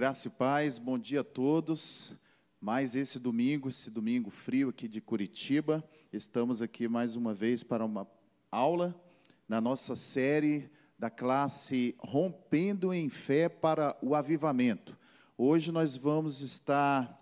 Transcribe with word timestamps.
Graça 0.00 0.28
e 0.28 0.30
paz, 0.30 0.78
bom 0.78 0.98
dia 0.98 1.20
a 1.20 1.24
todos. 1.24 2.14
Mais 2.58 2.96
esse 2.96 3.18
domingo, 3.18 3.68
esse 3.68 3.90
domingo 3.90 4.30
frio 4.30 4.70
aqui 4.70 4.88
de 4.88 4.98
Curitiba, 4.98 5.84
estamos 6.10 6.62
aqui 6.62 6.88
mais 6.88 7.16
uma 7.16 7.34
vez 7.34 7.62
para 7.62 7.84
uma 7.84 8.08
aula 8.50 8.98
na 9.46 9.60
nossa 9.60 9.94
série 9.94 10.70
da 10.98 11.10
classe 11.10 11.94
Rompendo 11.98 12.94
em 12.94 13.10
Fé 13.10 13.46
para 13.46 13.94
o 14.00 14.14
Avivamento. 14.14 14.98
Hoje 15.36 15.70
nós 15.70 15.98
vamos 15.98 16.40
estar 16.40 17.19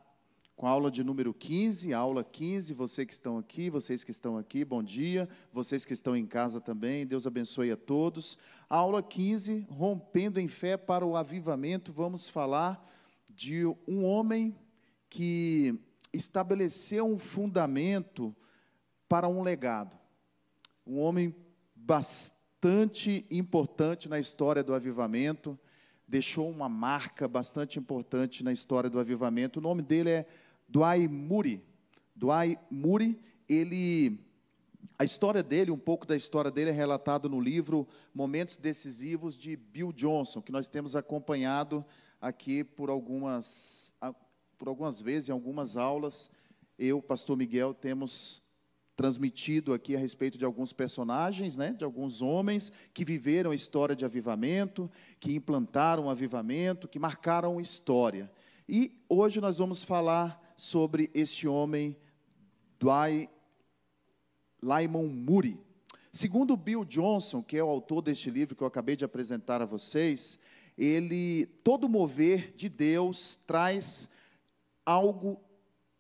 com 0.59 0.67
a 0.67 0.71
aula 0.71 0.91
de 0.91 1.05
número 1.05 1.33
15, 1.33 1.95
aula 1.95 2.25
15, 2.25 2.75
você 2.75 3.07
que 3.07 3.13
estão 3.13 3.39
aqui, 3.39 3.71
vocês 3.71 4.03
que 4.03 4.11
estão 4.11 4.37
aqui, 4.37 4.65
bom 4.65 4.83
dia, 4.83 5.29
vocês 5.53 5.85
que 5.85 5.93
estão 5.93 6.17
em 6.17 6.27
casa 6.27 6.61
também, 6.61 7.07
Deus 7.07 7.29
abençoe 7.29 7.71
a 7.71 7.77
todos. 7.77 8.37
Aula 8.69 9.01
15, 9.01 9.69
rompendo 9.71 10.41
em 10.41 10.49
fé 10.49 10.77
para 10.77 11.07
o 11.07 11.17
avivamento, 11.17 11.93
vamos 11.93 12.29
falar 12.29 12.85
de 13.33 13.67
um 13.87 14.05
homem 14.05 14.53
que 15.09 15.79
estabeleceu 16.13 17.07
um 17.07 17.19
fundamento 17.19 18.35
para 19.09 19.29
um 19.29 19.45
legado. 19.45 19.97
Um 20.85 20.99
homem 20.99 21.33
bastante 21.73 23.25
importante 23.31 24.09
na 24.09 24.19
história 24.19 24.65
do 24.65 24.75
avivamento, 24.75 25.57
deixou 26.09 26.51
uma 26.51 26.69
marca 26.69 27.29
bastante 27.29 27.79
importante 27.79 28.43
na 28.43 28.51
história 28.51 28.91
do 28.91 28.99
avivamento. 28.99 29.61
O 29.61 29.63
nome 29.63 29.83
dele 29.83 30.11
é 30.11 30.27
Dwight 30.69 31.09
Moody. 31.09 31.63
Dwight 32.15 32.61
Moody, 32.71 33.19
ele, 33.49 34.21
a 34.99 35.05
história 35.05 35.43
dele, 35.43 35.71
um 35.71 35.79
pouco 35.79 36.07
da 36.07 36.15
história 36.15 36.51
dele 36.51 36.71
é 36.71 36.73
relatado 36.73 37.29
no 37.29 37.41
livro 37.41 37.89
Momentos 38.13 38.57
Decisivos 38.57 39.37
de 39.37 39.57
Bill 39.57 39.93
Johnson, 39.93 40.43
que 40.43 40.53
nós 40.53 40.69
temos 40.69 40.95
acompanhado 40.95 41.85
aqui 42.21 42.63
por 42.63 42.91
algumas, 42.91 43.95
por 44.59 44.69
algumas 44.69 45.01
vezes, 45.01 45.31
em 45.31 45.33
algumas 45.33 45.77
aulas. 45.77 46.31
Eu, 46.79 47.01
pastor 47.01 47.37
Miguel, 47.37 47.73
temos 47.73 48.43
transmitido 48.95 49.73
aqui 49.73 49.95
a 49.95 49.99
respeito 49.99 50.37
de 50.37 50.45
alguns 50.45 50.73
personagens, 50.73 51.57
né, 51.57 51.73
de 51.73 51.85
alguns 51.85 52.21
homens 52.21 52.73
que 52.93 53.05
viveram 53.05 53.53
a 53.53 53.55
história 53.55 53.95
de 53.95 54.05
avivamento, 54.05 54.91
que 55.21 55.35
implantaram 55.35 56.07
o 56.07 56.11
avivamento, 56.11 56.89
que 56.89 56.99
marcaram 56.99 57.61
história. 57.61 58.31
E 58.71 59.03
hoje 59.09 59.41
nós 59.41 59.57
vamos 59.57 59.83
falar 59.83 60.39
sobre 60.55 61.11
este 61.15 61.49
homem, 61.49 61.97
Dwight 62.79 63.31
Lyman 64.63 65.07
Moody. 65.07 65.59
Segundo 66.13 66.55
Bill 66.55 66.85
Johnson, 66.85 67.43
que 67.43 67.57
é 67.57 67.65
o 67.65 67.71
autor 67.71 68.03
deste 68.03 68.31
livro 68.31 68.55
que 68.55 68.63
eu 68.63 68.67
acabei 68.67 68.95
de 68.95 69.07
apresentar 69.07 69.63
a 69.63 69.65
vocês, 69.65 70.39
ele 70.77 71.47
todo 71.65 71.89
mover 71.89 72.53
de 72.55 72.69
Deus 72.69 73.39
traz 73.47 74.11
algo 74.85 75.41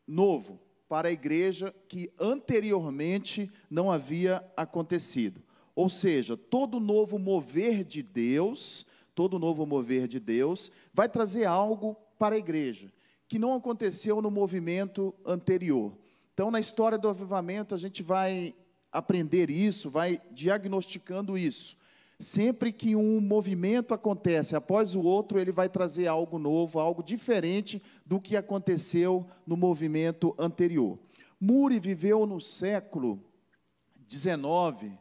novo 0.06 0.60
para 0.91 1.08
a 1.08 1.12
igreja 1.12 1.75
que 1.88 2.12
anteriormente 2.20 3.50
não 3.70 3.91
havia 3.91 4.47
acontecido. 4.55 5.42
Ou 5.75 5.88
seja, 5.88 6.36
todo 6.36 6.78
novo 6.78 7.19
mover 7.19 7.82
de 7.82 8.03
Deus, 8.03 8.84
todo 9.14 9.38
novo 9.38 9.64
mover 9.64 10.06
de 10.06 10.20
Deus 10.20 10.70
vai 10.92 11.08
trazer 11.08 11.47
algo 11.47 11.97
para 12.19 12.34
a 12.34 12.38
igreja 12.38 12.92
que 13.28 13.38
não 13.38 13.55
aconteceu 13.55 14.22
no 14.22 14.30
movimento 14.30 15.14
anterior. 15.24 15.92
Então, 16.33 16.50
na 16.50 16.58
história 16.58 16.97
do 16.97 17.08
avivamento, 17.08 17.75
a 17.75 17.78
gente 17.78 18.02
vai 18.02 18.55
aprender 18.91 19.50
isso, 19.50 19.91
vai 19.91 20.20
diagnosticando 20.30 21.36
isso. 21.36 21.77
Sempre 22.19 22.72
que 22.72 22.97
um 22.97 23.20
movimento 23.20 23.92
acontece 23.92 24.56
após 24.56 24.94
o 24.94 25.02
outro, 25.02 25.38
ele 25.38 25.52
vai 25.52 25.69
trazer 25.69 26.06
algo 26.06 26.38
novo, 26.38 26.80
algo 26.80 27.02
diferente 27.02 27.83
do 28.05 28.20
que 28.20 28.36
aconteceu 28.36 29.27
no 29.47 29.56
movimento 29.56 30.34
anterior. 30.38 30.98
Muri 31.38 31.78
viveu 31.78 32.27
no 32.27 32.41
século 32.41 33.22
XIX, 34.09 34.93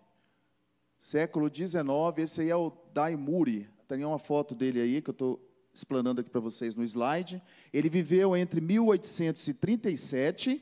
século 0.99 1.49
XIX, 1.51 1.79
esse 2.17 2.41
aí 2.41 2.49
é 2.49 2.55
o 2.55 2.71
Daimuri, 2.93 3.67
tem 3.87 4.03
uma 4.03 4.19
foto 4.19 4.53
dele 4.53 4.81
aí 4.81 5.01
que 5.01 5.09
eu 5.09 5.13
estou 5.13 5.46
explanando 5.77 6.21
aqui 6.21 6.29
para 6.29 6.41
vocês 6.41 6.75
no 6.75 6.83
slide. 6.83 7.41
Ele 7.71 7.87
viveu 7.89 8.35
entre 8.35 8.59
1837 8.59 10.61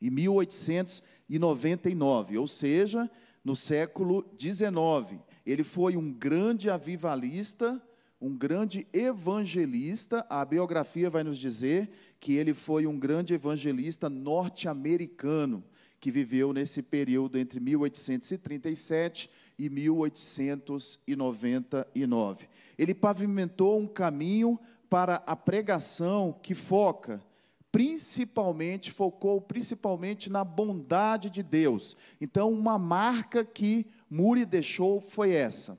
e 0.00 0.10
1899, 0.10 2.38
ou 2.38 2.46
seja, 2.46 3.10
no 3.44 3.56
século 3.56 4.24
XIX. 4.38 5.18
Ele 5.44 5.64
foi 5.64 5.96
um 5.96 6.12
grande 6.12 6.70
avivalista, 6.70 7.82
um 8.20 8.36
grande 8.36 8.86
evangelista. 8.92 10.24
A 10.30 10.44
biografia 10.44 11.10
vai 11.10 11.24
nos 11.24 11.38
dizer 11.38 11.90
que 12.20 12.34
ele 12.34 12.54
foi 12.54 12.86
um 12.86 12.96
grande 12.98 13.34
evangelista 13.34 14.08
norte-americano 14.08 15.64
que 16.00 16.10
viveu 16.10 16.52
nesse 16.52 16.82
período 16.82 17.38
entre 17.38 17.60
1837 17.60 19.30
e 19.58 19.68
1899. 19.68 22.48
Ele 22.76 22.94
pavimentou 22.94 23.78
um 23.78 23.86
caminho 23.86 24.58
para 24.88 25.22
a 25.26 25.36
pregação 25.36 26.34
que 26.42 26.54
foca 26.54 27.22
principalmente 27.70 28.90
focou 28.90 29.40
principalmente 29.40 30.30
na 30.30 30.42
bondade 30.42 31.30
de 31.30 31.42
Deus. 31.42 31.96
Então, 32.20 32.50
uma 32.50 32.78
marca 32.78 33.44
que 33.44 33.86
Muri 34.08 34.44
deixou 34.44 35.00
foi 35.00 35.32
essa: 35.32 35.78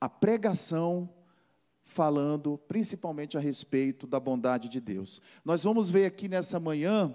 a 0.00 0.08
pregação 0.08 1.08
falando 1.84 2.58
principalmente 2.68 3.36
a 3.36 3.40
respeito 3.40 4.06
da 4.06 4.20
bondade 4.20 4.68
de 4.68 4.80
Deus. 4.80 5.20
Nós 5.44 5.64
vamos 5.64 5.88
ver 5.88 6.04
aqui 6.04 6.28
nessa 6.28 6.60
manhã 6.60 7.14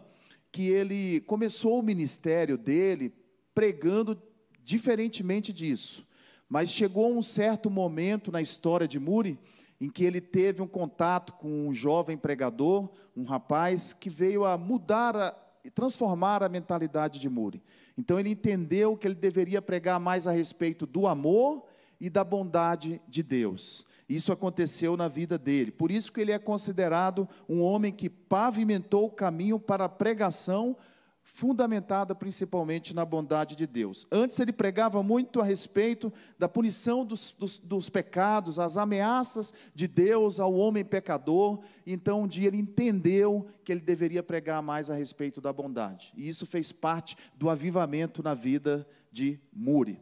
que 0.53 0.69
ele 0.69 1.19
começou 1.21 1.79
o 1.79 1.83
ministério 1.83 2.59
dele 2.59 3.11
pregando 3.55 4.21
diferentemente 4.63 5.51
disso. 5.51 6.07
Mas 6.47 6.69
chegou 6.69 7.11
um 7.11 7.23
certo 7.23 7.71
momento 7.71 8.31
na 8.31 8.39
história 8.39 8.87
de 8.87 8.99
Muri 8.99 9.39
em 9.81 9.89
que 9.89 10.05
ele 10.05 10.21
teve 10.21 10.61
um 10.61 10.67
contato 10.67 11.33
com 11.33 11.67
um 11.67 11.73
jovem 11.73 12.15
pregador, 12.15 12.87
um 13.17 13.23
rapaz 13.23 13.93
que 13.93 14.11
veio 14.11 14.45
a 14.45 14.55
mudar 14.55 15.35
e 15.63 15.71
transformar 15.71 16.43
a 16.43 16.47
mentalidade 16.47 17.19
de 17.19 17.27
Muri. 17.27 17.61
Então 17.97 18.19
ele 18.19 18.29
entendeu 18.29 18.95
que 18.95 19.07
ele 19.07 19.15
deveria 19.15 19.61
pregar 19.61 19.99
mais 19.99 20.27
a 20.27 20.31
respeito 20.31 20.85
do 20.85 21.07
amor 21.07 21.65
e 21.99 22.11
da 22.11 22.23
bondade 22.23 23.01
de 23.07 23.23
Deus. 23.23 23.87
Isso 24.15 24.31
aconteceu 24.31 24.95
na 24.95 25.07
vida 25.07 25.37
dele. 25.37 25.71
Por 25.71 25.91
isso 25.91 26.11
que 26.11 26.21
ele 26.21 26.31
é 26.31 26.39
considerado 26.39 27.27
um 27.47 27.61
homem 27.61 27.91
que 27.91 28.09
pavimentou 28.09 29.05
o 29.05 29.11
caminho 29.11 29.59
para 29.59 29.85
a 29.85 29.89
pregação 29.89 30.77
fundamentada 31.23 32.13
principalmente 32.13 32.93
na 32.93 33.05
bondade 33.05 33.55
de 33.55 33.65
Deus. 33.65 34.05
Antes 34.11 34.39
ele 34.39 34.51
pregava 34.51 35.01
muito 35.01 35.41
a 35.41 35.43
respeito 35.43 36.11
da 36.37 36.47
punição 36.49 37.05
dos, 37.05 37.31
dos, 37.31 37.57
dos, 37.57 37.89
pecados, 37.89 38.59
as 38.59 38.77
ameaças 38.77 39.53
de 39.73 39.87
Deus 39.87 40.39
ao 40.39 40.53
homem 40.53 40.83
pecador. 40.83 41.61
Então 41.87 42.23
um 42.23 42.27
dia 42.27 42.49
ele 42.49 42.57
entendeu 42.57 43.47
que 43.63 43.71
ele 43.71 43.81
deveria 43.81 44.21
pregar 44.21 44.61
mais 44.61 44.91
a 44.91 44.95
respeito 44.95 45.39
da 45.39 45.51
bondade. 45.51 46.13
E 46.15 46.27
isso 46.27 46.45
fez 46.45 46.71
parte 46.71 47.15
do 47.35 47.49
avivamento 47.49 48.21
na 48.21 48.33
vida 48.33 48.85
de 49.11 49.39
Muri. 49.51 49.99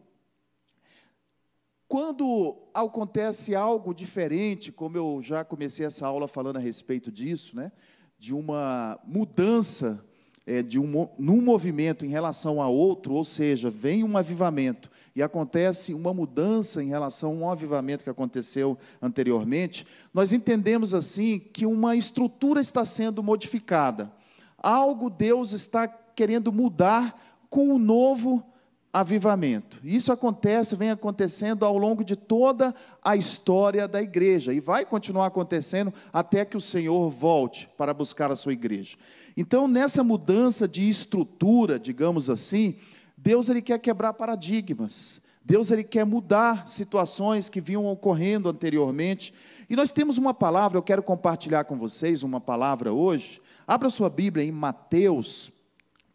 Quando 1.91 2.55
acontece 2.73 3.53
algo 3.53 3.93
diferente, 3.93 4.71
como 4.71 4.95
eu 4.95 5.19
já 5.21 5.43
comecei 5.43 5.85
essa 5.85 6.07
aula 6.07 6.25
falando 6.25 6.55
a 6.55 6.59
respeito 6.59 7.11
disso, 7.11 7.53
né, 7.53 7.69
de 8.17 8.33
uma 8.33 8.97
mudança 9.05 10.01
é, 10.47 10.61
de 10.63 10.79
um, 10.79 11.09
num 11.19 11.41
movimento 11.41 12.05
em 12.05 12.07
relação 12.07 12.61
a 12.61 12.69
outro, 12.69 13.13
ou 13.13 13.25
seja, 13.25 13.69
vem 13.69 14.05
um 14.05 14.17
avivamento 14.17 14.89
e 15.13 15.21
acontece 15.21 15.93
uma 15.93 16.13
mudança 16.13 16.81
em 16.81 16.87
relação 16.87 17.31
a 17.31 17.33
um 17.33 17.49
avivamento 17.51 18.05
que 18.05 18.09
aconteceu 18.09 18.77
anteriormente, 19.01 19.85
nós 20.13 20.31
entendemos 20.31 20.93
assim 20.93 21.39
que 21.39 21.65
uma 21.65 21.93
estrutura 21.93 22.61
está 22.61 22.85
sendo 22.85 23.21
modificada. 23.21 24.09
Algo 24.57 25.09
Deus 25.09 25.51
está 25.51 25.89
querendo 25.89 26.53
mudar 26.53 27.21
com 27.49 27.67
o 27.67 27.77
novo 27.77 28.49
avivamento. 28.93 29.79
Isso 29.83 30.11
acontece, 30.11 30.75
vem 30.75 30.89
acontecendo 30.89 31.65
ao 31.65 31.77
longo 31.77 32.03
de 32.03 32.15
toda 32.15 32.75
a 33.01 33.15
história 33.15 33.87
da 33.87 34.01
igreja 34.01 34.53
e 34.53 34.59
vai 34.59 34.85
continuar 34.85 35.27
acontecendo 35.27 35.93
até 36.11 36.43
que 36.43 36.57
o 36.57 36.61
Senhor 36.61 37.09
volte 37.09 37.69
para 37.77 37.93
buscar 37.93 38.31
a 38.31 38.35
sua 38.35 38.53
igreja. 38.53 38.97
Então, 39.35 39.67
nessa 39.67 40.03
mudança 40.03 40.67
de 40.67 40.89
estrutura, 40.89 41.79
digamos 41.79 42.29
assim, 42.29 42.75
Deus 43.17 43.47
ele 43.49 43.61
quer 43.61 43.79
quebrar 43.79 44.13
paradigmas. 44.13 45.21
Deus 45.43 45.71
ele 45.71 45.83
quer 45.83 46.05
mudar 46.05 46.67
situações 46.67 47.49
que 47.49 47.61
vinham 47.61 47.85
ocorrendo 47.85 48.49
anteriormente. 48.49 49.33
E 49.69 49.75
nós 49.75 49.91
temos 49.91 50.17
uma 50.17 50.33
palavra, 50.33 50.77
eu 50.77 50.83
quero 50.83 51.01
compartilhar 51.01 51.63
com 51.63 51.77
vocês 51.77 52.23
uma 52.23 52.41
palavra 52.41 52.91
hoje. 52.91 53.41
Abra 53.65 53.89
sua 53.89 54.09
Bíblia 54.09 54.43
em 54.43 54.51
Mateus, 54.51 55.51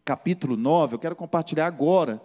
capítulo 0.05 0.57
9, 0.57 0.95
eu 0.95 0.99
quero 0.99 1.17
compartilhar 1.17 1.67
agora 1.67 2.21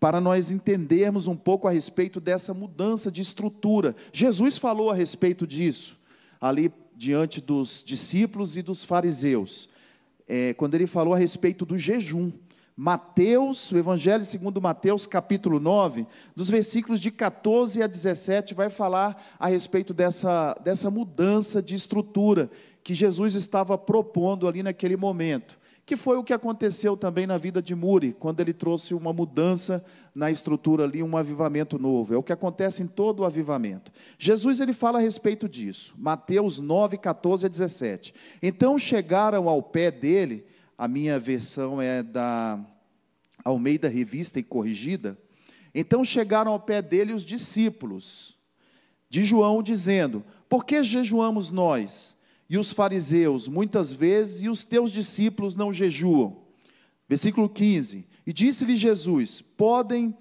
para 0.00 0.18
nós 0.18 0.50
entendermos 0.50 1.28
um 1.28 1.36
pouco 1.36 1.68
a 1.68 1.70
respeito 1.70 2.18
dessa 2.18 2.54
mudança 2.54 3.12
de 3.12 3.20
estrutura. 3.20 3.94
Jesus 4.10 4.56
falou 4.56 4.90
a 4.90 4.94
respeito 4.94 5.46
disso, 5.46 6.00
ali 6.40 6.72
diante 6.96 7.38
dos 7.38 7.84
discípulos 7.86 8.56
e 8.56 8.62
dos 8.62 8.82
fariseus, 8.82 9.68
é, 10.26 10.54
quando 10.54 10.74
ele 10.74 10.86
falou 10.86 11.12
a 11.12 11.18
respeito 11.18 11.66
do 11.66 11.76
jejum. 11.78 12.32
Mateus, 12.74 13.70
o 13.72 13.76
Evangelho 13.76 14.24
segundo 14.24 14.58
Mateus, 14.58 15.06
capítulo 15.06 15.60
9, 15.60 16.06
dos 16.34 16.48
versículos 16.48 16.98
de 16.98 17.10
14 17.10 17.82
a 17.82 17.86
17, 17.86 18.54
vai 18.54 18.70
falar 18.70 19.22
a 19.38 19.48
respeito 19.48 19.92
dessa, 19.92 20.54
dessa 20.64 20.90
mudança 20.90 21.60
de 21.60 21.74
estrutura 21.74 22.50
que 22.82 22.94
Jesus 22.94 23.34
estava 23.34 23.76
propondo 23.76 24.48
ali 24.48 24.62
naquele 24.62 24.96
momento 24.96 25.59
que 25.90 25.96
foi 25.96 26.16
o 26.16 26.22
que 26.22 26.32
aconteceu 26.32 26.96
também 26.96 27.26
na 27.26 27.36
vida 27.36 27.60
de 27.60 27.74
Muri, 27.74 28.12
quando 28.12 28.38
ele 28.38 28.52
trouxe 28.52 28.94
uma 28.94 29.12
mudança 29.12 29.84
na 30.14 30.30
estrutura 30.30 30.84
ali, 30.84 31.02
um 31.02 31.16
avivamento 31.16 31.80
novo. 31.80 32.14
É 32.14 32.16
o 32.16 32.22
que 32.22 32.32
acontece 32.32 32.80
em 32.80 32.86
todo 32.86 33.20
o 33.20 33.24
avivamento. 33.24 33.90
Jesus 34.16 34.60
ele 34.60 34.72
fala 34.72 35.00
a 35.00 35.02
respeito 35.02 35.48
disso. 35.48 35.92
Mateus 35.98 36.60
9, 36.60 36.96
14 36.96 37.46
a 37.46 37.48
17. 37.48 38.14
Então 38.40 38.78
chegaram 38.78 39.48
ao 39.48 39.60
pé 39.60 39.90
dele, 39.90 40.46
a 40.78 40.86
minha 40.86 41.18
versão 41.18 41.82
é 41.82 42.04
da 42.04 42.64
Almeida 43.44 43.88
Revista 43.88 44.38
e 44.38 44.44
Corrigida. 44.44 45.18
Então 45.74 46.04
chegaram 46.04 46.52
ao 46.52 46.60
pé 46.60 46.80
dele 46.80 47.12
os 47.12 47.24
discípulos 47.24 48.38
de 49.08 49.24
João, 49.24 49.60
dizendo: 49.60 50.24
Por 50.48 50.64
que 50.64 50.84
jejuamos 50.84 51.50
nós? 51.50 52.16
E 52.50 52.58
os 52.58 52.72
fariseus 52.72 53.46
muitas 53.46 53.92
vezes, 53.92 54.42
e 54.42 54.48
os 54.48 54.64
teus 54.64 54.90
discípulos 54.90 55.54
não 55.54 55.72
jejuam. 55.72 56.42
Versículo 57.08 57.48
15: 57.48 58.04
E 58.26 58.32
disse-lhe 58.32 58.76
Jesus: 58.76 59.40
Podem, 59.40 60.12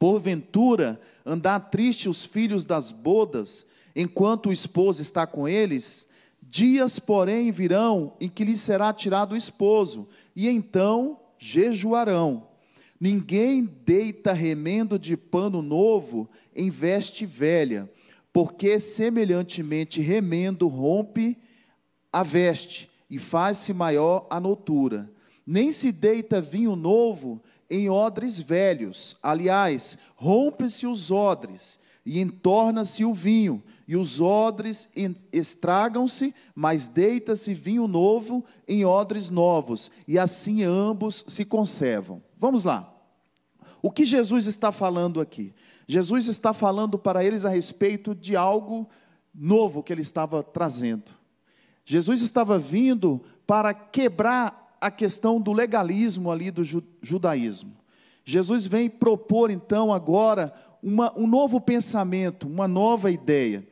porventura, 0.00 1.00
andar 1.24 1.60
triste 1.70 2.08
os 2.08 2.24
filhos 2.24 2.64
das 2.64 2.90
bodas, 2.90 3.64
enquanto 3.94 4.46
o 4.48 4.52
esposo 4.52 5.00
está 5.00 5.28
com 5.28 5.48
eles? 5.48 6.08
Dias, 6.42 6.98
porém, 6.98 7.52
virão 7.52 8.16
em 8.20 8.28
que 8.28 8.42
lhes 8.42 8.60
será 8.60 8.92
tirado 8.92 9.32
o 9.32 9.36
esposo, 9.36 10.08
e 10.34 10.48
então 10.48 11.20
jejuarão. 11.38 12.48
Ninguém 12.98 13.64
deita 13.64 14.32
remendo 14.32 14.98
de 14.98 15.16
pano 15.16 15.62
novo 15.62 16.28
em 16.52 16.68
veste 16.68 17.24
velha 17.24 17.88
porque 18.32 18.78
semelhantemente 18.78 20.00
remendo 20.00 20.68
rompe 20.68 21.36
a 22.12 22.22
veste 22.22 22.90
e 23.10 23.18
faz-se 23.18 23.72
maior 23.72 24.26
a 24.30 24.38
notura. 24.38 25.10
Nem 25.46 25.72
se 25.72 25.90
deita 25.90 26.40
vinho 26.40 26.76
novo 26.76 27.42
em 27.70 27.88
odres 27.88 28.38
velhos. 28.38 29.16
Aliás, 29.22 29.96
rompe-se 30.14 30.86
os 30.86 31.10
odres 31.10 31.78
e 32.04 32.20
entorna-se 32.20 33.04
o 33.04 33.12
vinho, 33.12 33.62
e 33.86 33.94
os 33.94 34.18
odres 34.18 34.88
estragam-se, 35.30 36.34
mas 36.54 36.88
deita-se 36.88 37.52
vinho 37.52 37.86
novo 37.86 38.42
em 38.66 38.82
odres 38.82 39.28
novos, 39.28 39.90
e 40.06 40.18
assim 40.18 40.62
ambos 40.62 41.22
se 41.28 41.44
conservam. 41.44 42.22
Vamos 42.38 42.64
lá. 42.64 42.94
O 43.82 43.90
que 43.90 44.06
Jesus 44.06 44.46
está 44.46 44.72
falando 44.72 45.20
aqui? 45.20 45.52
Jesus 45.90 46.26
está 46.26 46.52
falando 46.52 46.98
para 46.98 47.24
eles 47.24 47.46
a 47.46 47.48
respeito 47.48 48.14
de 48.14 48.36
algo 48.36 48.86
novo 49.34 49.82
que 49.82 49.90
ele 49.90 50.02
estava 50.02 50.42
trazendo. 50.42 51.10
Jesus 51.82 52.20
estava 52.20 52.58
vindo 52.58 53.22
para 53.46 53.72
quebrar 53.72 54.76
a 54.78 54.90
questão 54.90 55.40
do 55.40 55.50
legalismo 55.50 56.30
ali 56.30 56.50
do 56.50 56.62
judaísmo. 57.00 57.74
Jesus 58.22 58.66
vem 58.66 58.90
propor 58.90 59.50
então 59.50 59.90
agora 59.90 60.52
uma, 60.82 61.18
um 61.18 61.26
novo 61.26 61.58
pensamento, 61.58 62.46
uma 62.46 62.68
nova 62.68 63.10
ideia. 63.10 63.66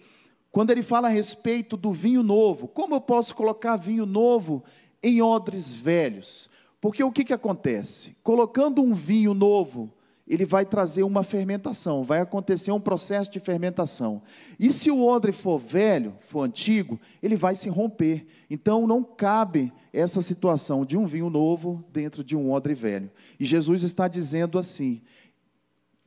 Quando 0.50 0.70
ele 0.70 0.82
fala 0.82 1.08
a 1.08 1.10
respeito 1.10 1.76
do 1.76 1.92
vinho 1.92 2.22
novo, 2.22 2.66
como 2.66 2.94
eu 2.94 3.00
posso 3.02 3.34
colocar 3.34 3.76
vinho 3.76 4.06
novo 4.06 4.64
em 5.02 5.20
odres 5.20 5.70
velhos? 5.74 6.48
Porque 6.80 7.04
o 7.04 7.12
que, 7.12 7.24
que 7.24 7.34
acontece? 7.34 8.16
Colocando 8.22 8.82
um 8.82 8.94
vinho 8.94 9.34
novo 9.34 9.92
ele 10.26 10.44
vai 10.44 10.66
trazer 10.66 11.04
uma 11.04 11.22
fermentação, 11.22 12.02
vai 12.02 12.20
acontecer 12.20 12.72
um 12.72 12.80
processo 12.80 13.30
de 13.30 13.38
fermentação. 13.38 14.20
E 14.58 14.72
se 14.72 14.90
o 14.90 15.04
odre 15.04 15.30
for 15.30 15.58
velho, 15.58 16.14
for 16.20 16.42
antigo, 16.42 17.00
ele 17.22 17.36
vai 17.36 17.54
se 17.54 17.68
romper. 17.68 18.26
Então 18.50 18.86
não 18.86 19.04
cabe 19.04 19.72
essa 19.92 20.20
situação 20.20 20.84
de 20.84 20.96
um 20.96 21.06
vinho 21.06 21.30
novo 21.30 21.84
dentro 21.92 22.24
de 22.24 22.36
um 22.36 22.50
odre 22.50 22.74
velho. 22.74 23.10
E 23.38 23.44
Jesus 23.44 23.84
está 23.84 24.08
dizendo 24.08 24.58
assim: 24.58 25.00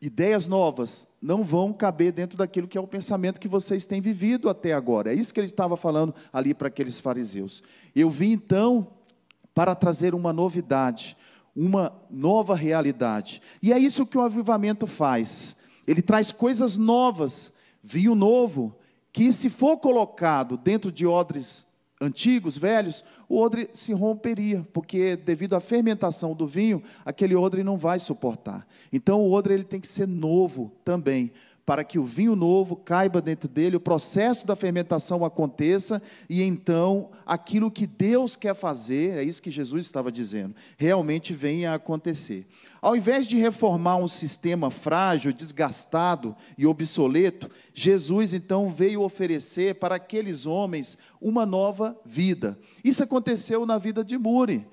ideias 0.01 0.47
novas 0.47 1.07
não 1.21 1.41
vão 1.41 1.71
caber 1.71 2.11
dentro 2.11 2.37
daquilo 2.37 2.67
que 2.67 2.77
é 2.77 2.81
o 2.81 2.87
pensamento 2.87 3.39
que 3.39 3.47
vocês 3.47 3.85
têm 3.85 4.01
vivido 4.01 4.49
até 4.49 4.73
agora. 4.73 5.13
É 5.13 5.15
isso 5.15 5.33
que 5.33 5.39
ele 5.39 5.47
estava 5.47 5.77
falando 5.77 6.13
ali 6.33 6.53
para 6.53 6.67
aqueles 6.67 6.99
fariseus. 6.99 7.63
Eu 7.95 8.09
vim 8.09 8.31
então 8.31 8.87
para 9.53 9.73
trazer 9.75 10.13
uma 10.13 10.33
novidade 10.33 11.17
uma 11.65 11.91
nova 12.09 12.55
realidade. 12.55 13.41
E 13.61 13.73
é 13.73 13.77
isso 13.77 14.05
que 14.05 14.17
o 14.17 14.21
avivamento 14.21 14.87
faz. 14.87 15.57
Ele 15.85 16.01
traz 16.01 16.31
coisas 16.31 16.77
novas, 16.77 17.53
vinho 17.83 18.15
novo, 18.15 18.75
que 19.11 19.33
se 19.33 19.49
for 19.49 19.77
colocado 19.77 20.55
dentro 20.55 20.91
de 20.91 21.05
odres 21.05 21.65
antigos, 22.01 22.57
velhos, 22.57 23.03
o 23.27 23.37
odre 23.37 23.69
se 23.73 23.91
romperia, 23.91 24.65
porque 24.71 25.17
devido 25.17 25.53
à 25.53 25.59
fermentação 25.59 26.33
do 26.33 26.47
vinho, 26.47 26.81
aquele 27.03 27.35
odre 27.35 27.61
não 27.61 27.77
vai 27.77 27.99
suportar. 27.99 28.65
Então 28.93 29.19
o 29.19 29.33
odre 29.33 29.53
ele 29.53 29.65
tem 29.65 29.81
que 29.81 29.87
ser 29.87 30.07
novo 30.07 30.71
também, 30.85 31.29
para 31.69 31.83
que 31.83 31.99
o 31.99 32.03
vinho 32.03 32.35
novo 32.35 32.75
caiba 32.75 33.21
dentro 33.21 33.47
dele, 33.47 33.75
o 33.75 33.79
processo 33.79 34.47
da 34.47 34.55
fermentação 34.55 35.23
aconteça 35.23 36.01
e 36.27 36.41
então 36.41 37.11
aquilo 37.23 37.69
que 37.69 37.85
Deus 37.85 38.35
quer 38.35 38.55
fazer, 38.55 39.19
é 39.19 39.23
isso 39.23 39.39
que 39.39 39.51
Jesus 39.51 39.85
estava 39.85 40.11
dizendo, 40.11 40.55
realmente 40.79 41.31
venha 41.31 41.71
a 41.71 41.75
acontecer. 41.75 42.47
Ao 42.81 42.95
invés 42.95 43.27
de 43.27 43.37
reformar 43.37 43.97
um 43.97 44.07
sistema 44.07 44.71
frágil, 44.71 45.31
desgastado 45.31 46.35
e 46.57 46.65
obsoleto, 46.65 47.47
Jesus 47.71 48.33
então 48.33 48.67
veio 48.71 49.03
oferecer 49.03 49.75
para 49.75 49.97
aqueles 49.97 50.47
homens 50.47 50.97
uma 51.21 51.45
nova 51.45 51.95
vida. 52.03 52.57
Isso 52.83 53.03
aconteceu 53.03 53.63
na 53.63 53.77
vida 53.77 54.03
de 54.03 54.17
Muri. 54.17 54.65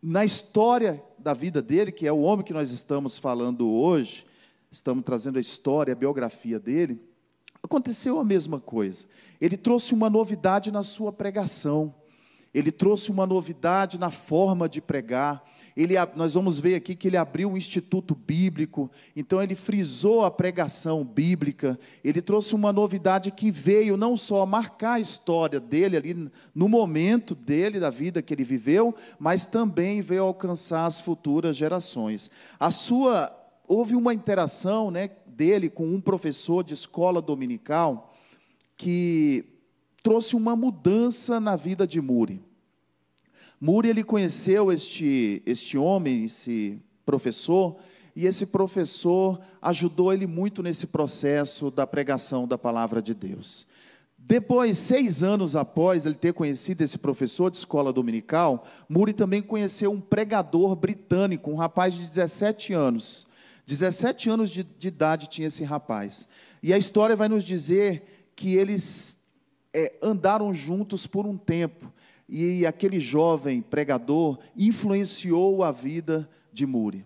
Na 0.00 0.24
história 0.24 1.02
da 1.18 1.34
vida 1.34 1.60
dele, 1.60 1.90
que 1.90 2.06
é 2.06 2.12
o 2.12 2.20
homem 2.20 2.46
que 2.46 2.54
nós 2.54 2.70
estamos 2.70 3.18
falando 3.18 3.68
hoje, 3.68 4.24
estamos 4.76 5.04
trazendo 5.04 5.38
a 5.38 5.40
história, 5.40 5.92
a 5.92 5.96
biografia 5.96 6.60
dele, 6.60 7.00
aconteceu 7.62 8.20
a 8.20 8.24
mesma 8.24 8.60
coisa. 8.60 9.06
Ele 9.40 9.56
trouxe 9.56 9.94
uma 9.94 10.10
novidade 10.10 10.70
na 10.70 10.84
sua 10.84 11.10
pregação, 11.10 11.94
ele 12.52 12.70
trouxe 12.70 13.10
uma 13.10 13.26
novidade 13.26 13.98
na 13.98 14.10
forma 14.10 14.68
de 14.68 14.80
pregar. 14.80 15.44
Ele, 15.76 15.94
nós 16.14 16.34
vamos 16.34 16.58
ver 16.58 16.74
aqui 16.74 16.94
que 16.94 17.08
ele 17.08 17.16
abriu 17.16 17.50
um 17.50 17.56
instituto 17.56 18.14
bíblico, 18.14 18.90
então 19.14 19.42
ele 19.42 19.54
frisou 19.54 20.24
a 20.24 20.30
pregação 20.30 21.04
bíblica, 21.04 21.78
ele 22.02 22.22
trouxe 22.22 22.54
uma 22.54 22.72
novidade 22.72 23.30
que 23.30 23.50
veio 23.50 23.94
não 23.94 24.16
só 24.16 24.44
marcar 24.46 24.94
a 24.94 25.00
história 25.00 25.60
dele 25.60 25.96
ali, 25.98 26.30
no 26.54 26.68
momento 26.68 27.34
dele, 27.34 27.78
da 27.78 27.90
vida 27.90 28.22
que 28.22 28.32
ele 28.32 28.44
viveu, 28.44 28.94
mas 29.18 29.44
também 29.44 30.00
veio 30.00 30.22
alcançar 30.22 30.86
as 30.86 30.98
futuras 30.98 31.54
gerações. 31.56 32.30
A 32.58 32.70
sua 32.70 33.45
houve 33.68 33.94
uma 33.94 34.14
interação 34.14 34.90
né, 34.90 35.10
dele 35.26 35.68
com 35.68 35.86
um 35.86 36.00
professor 36.00 36.62
de 36.64 36.74
escola 36.74 37.20
dominical 37.20 38.14
que 38.76 39.44
trouxe 40.02 40.36
uma 40.36 40.54
mudança 40.54 41.40
na 41.40 41.56
vida 41.56 41.86
de 41.86 42.00
Muri. 42.00 42.42
Muri 43.60 43.88
ele 43.88 44.04
conheceu 44.04 44.70
este, 44.70 45.42
este 45.46 45.78
homem, 45.78 46.24
esse 46.26 46.78
professor, 47.04 47.76
e 48.14 48.26
esse 48.26 48.46
professor 48.46 49.40
ajudou 49.60 50.12
ele 50.12 50.26
muito 50.26 50.62
nesse 50.62 50.86
processo 50.86 51.70
da 51.70 51.86
pregação 51.86 52.46
da 52.46 52.56
palavra 52.56 53.02
de 53.02 53.14
Deus. 53.14 53.66
Depois, 54.16 54.78
seis 54.78 55.22
anos 55.22 55.54
após 55.54 56.04
ele 56.04 56.14
ter 56.14 56.32
conhecido 56.32 56.82
esse 56.82 56.98
professor 56.98 57.50
de 57.50 57.58
escola 57.58 57.92
dominical, 57.92 58.64
Muri 58.88 59.12
também 59.12 59.40
conheceu 59.40 59.92
um 59.92 60.00
pregador 60.00 60.74
britânico, 60.74 61.50
um 61.50 61.56
rapaz 61.56 61.94
de 61.94 62.06
17 62.06 62.72
anos, 62.72 63.25
17 63.66 64.30
anos 64.30 64.50
de, 64.50 64.62
de 64.62 64.88
idade 64.88 65.28
tinha 65.28 65.48
esse 65.48 65.64
rapaz. 65.64 66.28
E 66.62 66.72
a 66.72 66.78
história 66.78 67.16
vai 67.16 67.28
nos 67.28 67.42
dizer 67.42 68.30
que 68.36 68.54
eles 68.54 69.20
é, 69.74 69.94
andaram 70.00 70.54
juntos 70.54 71.06
por 71.06 71.26
um 71.26 71.36
tempo. 71.36 71.92
E 72.28 72.64
aquele 72.64 72.98
jovem 72.98 73.60
pregador 73.60 74.38
influenciou 74.56 75.62
a 75.62 75.70
vida 75.70 76.28
de 76.52 76.64
Muri. 76.66 77.04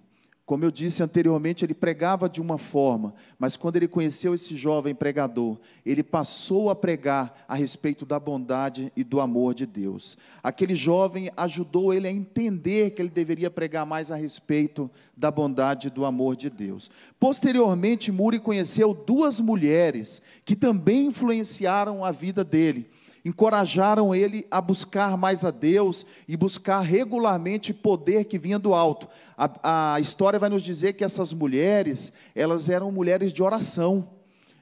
Como 0.51 0.65
eu 0.65 0.71
disse 0.73 1.01
anteriormente, 1.01 1.65
ele 1.65 1.75
pregava 1.75 2.29
de 2.29 2.41
uma 2.41 2.59
forma, 2.59 3.15
mas 3.39 3.57
quando 3.57 3.77
ele 3.77 3.87
conheceu 3.87 4.35
esse 4.35 4.57
jovem 4.57 4.97
pregador, 4.97 5.57
ele 5.87 6.03
passou 6.03 6.71
a 6.71 6.75
pregar 6.75 7.45
a 7.47 7.55
respeito 7.55 8.05
da 8.05 8.19
bondade 8.19 8.93
e 8.97 9.05
do 9.05 9.21
amor 9.21 9.55
de 9.55 9.65
Deus. 9.65 10.19
Aquele 10.43 10.75
jovem 10.75 11.31
ajudou 11.37 11.95
ele 11.95 12.09
a 12.09 12.11
entender 12.11 12.91
que 12.91 13.01
ele 13.01 13.11
deveria 13.11 13.49
pregar 13.49 13.87
mais 13.87 14.11
a 14.11 14.17
respeito 14.17 14.91
da 15.17 15.31
bondade 15.31 15.87
e 15.87 15.91
do 15.91 16.05
amor 16.05 16.35
de 16.35 16.51
Deus. 16.51 16.91
Posteriormente, 17.21 18.11
Muri 18.11 18.41
conheceu 18.41 18.93
duas 18.93 19.39
mulheres 19.39 20.21
que 20.45 20.57
também 20.57 21.07
influenciaram 21.07 22.05
a 22.05 22.11
vida 22.11 22.43
dele. 22.43 22.91
Encorajaram 23.25 24.15
ele 24.15 24.47
a 24.51 24.61
buscar 24.61 25.17
mais 25.17 25.45
a 25.45 25.51
Deus 25.51 26.07
e 26.27 26.37
buscar 26.37 26.81
regularmente 26.81 27.75
poder 27.75 28.25
que 28.25 28.39
vinha 28.39 28.59
do 28.59 28.75
alto. 28.75 29.09
A, 29.37 29.95
a 29.95 30.01
história 30.01 30.39
vai 30.39 30.49
nos 30.49 30.63
dizer 30.63 30.95
que 30.95 31.05
essas 31.05 31.33
mulheres, 31.33 32.13
elas 32.35 32.69
eram 32.69 32.91
mulheres 32.91 33.33
de 33.33 33.43
oração. 33.43 34.09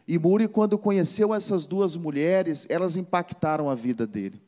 E 0.06 0.18
Muri, 0.18 0.48
quando 0.48 0.78
conheceu 0.78 1.34
essas 1.34 1.66
duas 1.66 1.94
mulheres, 1.94 2.66
elas 2.68 2.96
impactaram 2.96 3.68
a 3.68 3.74
vida 3.74 4.06
dele. 4.06 4.40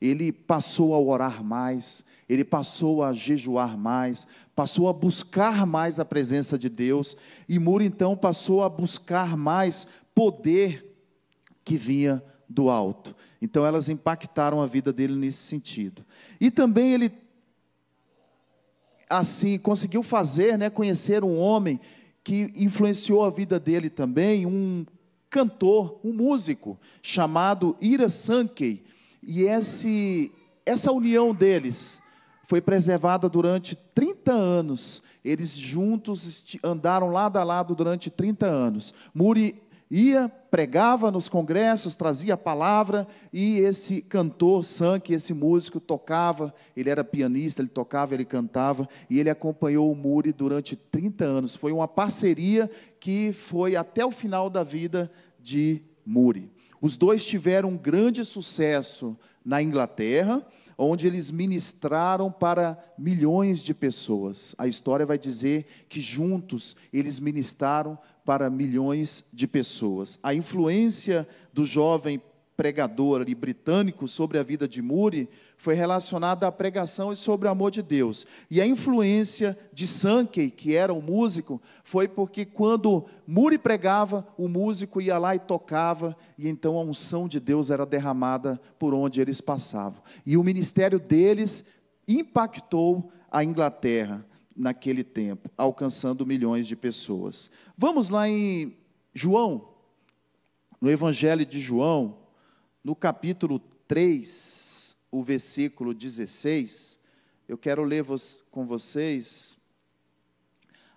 Ele 0.00 0.32
passou 0.32 0.94
a 0.94 0.98
orar 0.98 1.42
mais, 1.42 2.04
ele 2.28 2.44
passou 2.44 3.02
a 3.02 3.12
jejuar 3.12 3.76
mais, 3.76 4.26
passou 4.54 4.88
a 4.88 4.92
buscar 4.92 5.66
mais 5.66 5.98
a 5.98 6.04
presença 6.04 6.58
de 6.58 6.68
Deus, 6.68 7.16
e 7.48 7.58
Muri 7.58 7.84
então 7.84 8.16
passou 8.16 8.62
a 8.62 8.68
buscar 8.68 9.36
mais 9.36 9.86
poder 10.14 10.86
que 11.64 11.76
vinha 11.76 12.22
do 12.48 12.70
alto. 12.70 13.14
Então 13.40 13.64
elas 13.64 13.88
impactaram 13.88 14.60
a 14.60 14.66
vida 14.66 14.92
dele 14.92 15.14
nesse 15.14 15.38
sentido. 15.38 16.04
E 16.40 16.50
também 16.50 16.92
ele 16.92 17.10
assim 19.08 19.58
conseguiu 19.58 20.02
fazer, 20.02 20.56
né, 20.56 20.70
conhecer 20.70 21.24
um 21.24 21.38
homem 21.38 21.80
que 22.22 22.52
influenciou 22.54 23.24
a 23.24 23.30
vida 23.30 23.58
dele 23.58 23.90
também, 23.90 24.46
um 24.46 24.86
cantor, 25.28 25.98
um 26.04 26.12
músico 26.12 26.78
chamado 27.02 27.76
Ira 27.80 28.08
Sankey. 28.08 28.84
E 29.22 29.42
esse 29.42 30.30
essa 30.64 30.92
união 30.92 31.34
deles 31.34 32.00
foi 32.46 32.60
preservada 32.60 33.28
durante 33.28 33.74
30 33.74 34.32
anos. 34.32 35.02
Eles 35.24 35.50
juntos 35.50 36.58
andaram 36.62 37.10
lado 37.10 37.36
a 37.36 37.44
lado 37.44 37.74
durante 37.74 38.10
30 38.10 38.46
anos. 38.46 38.94
Muri 39.14 39.62
ia, 39.90 40.28
pregava 40.50 41.10
nos 41.10 41.28
congressos, 41.28 41.96
trazia 41.96 42.34
a 42.34 42.36
palavra, 42.36 43.06
e 43.32 43.58
esse 43.58 44.00
cantor, 44.00 44.64
Sank, 44.64 45.12
esse 45.12 45.34
músico, 45.34 45.80
tocava, 45.80 46.54
ele 46.76 46.88
era 46.88 47.02
pianista, 47.02 47.60
ele 47.60 47.68
tocava, 47.68 48.14
ele 48.14 48.24
cantava, 48.24 48.88
e 49.08 49.18
ele 49.18 49.28
acompanhou 49.28 49.90
o 49.90 49.96
Muri 49.96 50.32
durante 50.32 50.76
30 50.76 51.24
anos. 51.24 51.56
Foi 51.56 51.72
uma 51.72 51.88
parceria 51.88 52.70
que 53.00 53.32
foi 53.32 53.74
até 53.74 54.04
o 54.04 54.12
final 54.12 54.48
da 54.48 54.62
vida 54.62 55.10
de 55.40 55.82
Muri. 56.06 56.50
Os 56.80 56.96
dois 56.96 57.24
tiveram 57.24 57.70
um 57.70 57.76
grande 57.76 58.24
sucesso 58.24 59.18
na 59.44 59.60
Inglaterra, 59.60 60.46
onde 60.82 61.06
eles 61.06 61.30
ministraram 61.30 62.32
para 62.32 62.78
milhões 62.96 63.62
de 63.62 63.74
pessoas. 63.74 64.54
A 64.56 64.66
história 64.66 65.04
vai 65.04 65.18
dizer 65.18 65.66
que 65.90 66.00
juntos 66.00 66.74
eles 66.90 67.20
ministraram 67.20 67.98
para 68.24 68.48
milhões 68.48 69.22
de 69.30 69.46
pessoas. 69.46 70.18
A 70.22 70.32
influência 70.32 71.28
do 71.52 71.66
jovem 71.66 72.22
pregador 72.60 73.22
ali, 73.22 73.34
britânico 73.34 74.06
sobre 74.06 74.38
a 74.38 74.42
vida 74.42 74.68
de 74.68 74.82
Muri 74.82 75.30
foi 75.56 75.72
relacionada 75.72 76.46
à 76.46 76.52
pregação 76.52 77.10
e 77.10 77.16
sobre 77.16 77.48
o 77.48 77.50
amor 77.50 77.70
de 77.70 77.80
Deus. 77.80 78.26
E 78.50 78.60
a 78.60 78.66
influência 78.66 79.58
de 79.72 79.86
Sankey, 79.86 80.50
que 80.50 80.76
era 80.76 80.92
o 80.92 81.00
músico, 81.00 81.58
foi 81.82 82.06
porque 82.06 82.44
quando 82.44 83.06
Muri 83.26 83.56
pregava, 83.56 84.28
o 84.36 84.46
músico 84.46 85.00
ia 85.00 85.16
lá 85.16 85.34
e 85.34 85.38
tocava, 85.38 86.14
e 86.36 86.48
então 86.48 86.76
a 86.76 86.82
unção 86.82 87.26
de 87.26 87.40
Deus 87.40 87.70
era 87.70 87.86
derramada 87.86 88.60
por 88.78 88.92
onde 88.92 89.22
eles 89.22 89.40
passavam. 89.40 90.02
E 90.26 90.36
o 90.36 90.44
ministério 90.44 91.00
deles 91.00 91.64
impactou 92.06 93.10
a 93.30 93.42
Inglaterra 93.42 94.22
naquele 94.54 95.02
tempo, 95.02 95.48
alcançando 95.56 96.26
milhões 96.26 96.66
de 96.66 96.76
pessoas. 96.76 97.50
Vamos 97.74 98.10
lá 98.10 98.28
em 98.28 98.76
João, 99.14 99.66
no 100.78 100.90
Evangelho 100.90 101.46
de 101.46 101.58
João, 101.58 102.19
no 102.82 102.96
capítulo 102.96 103.58
3, 103.86 104.96
o 105.10 105.22
versículo 105.22 105.92
16, 105.92 106.98
eu 107.48 107.58
quero 107.58 107.82
ler 107.82 108.04
com 108.50 108.66
vocês 108.66 109.58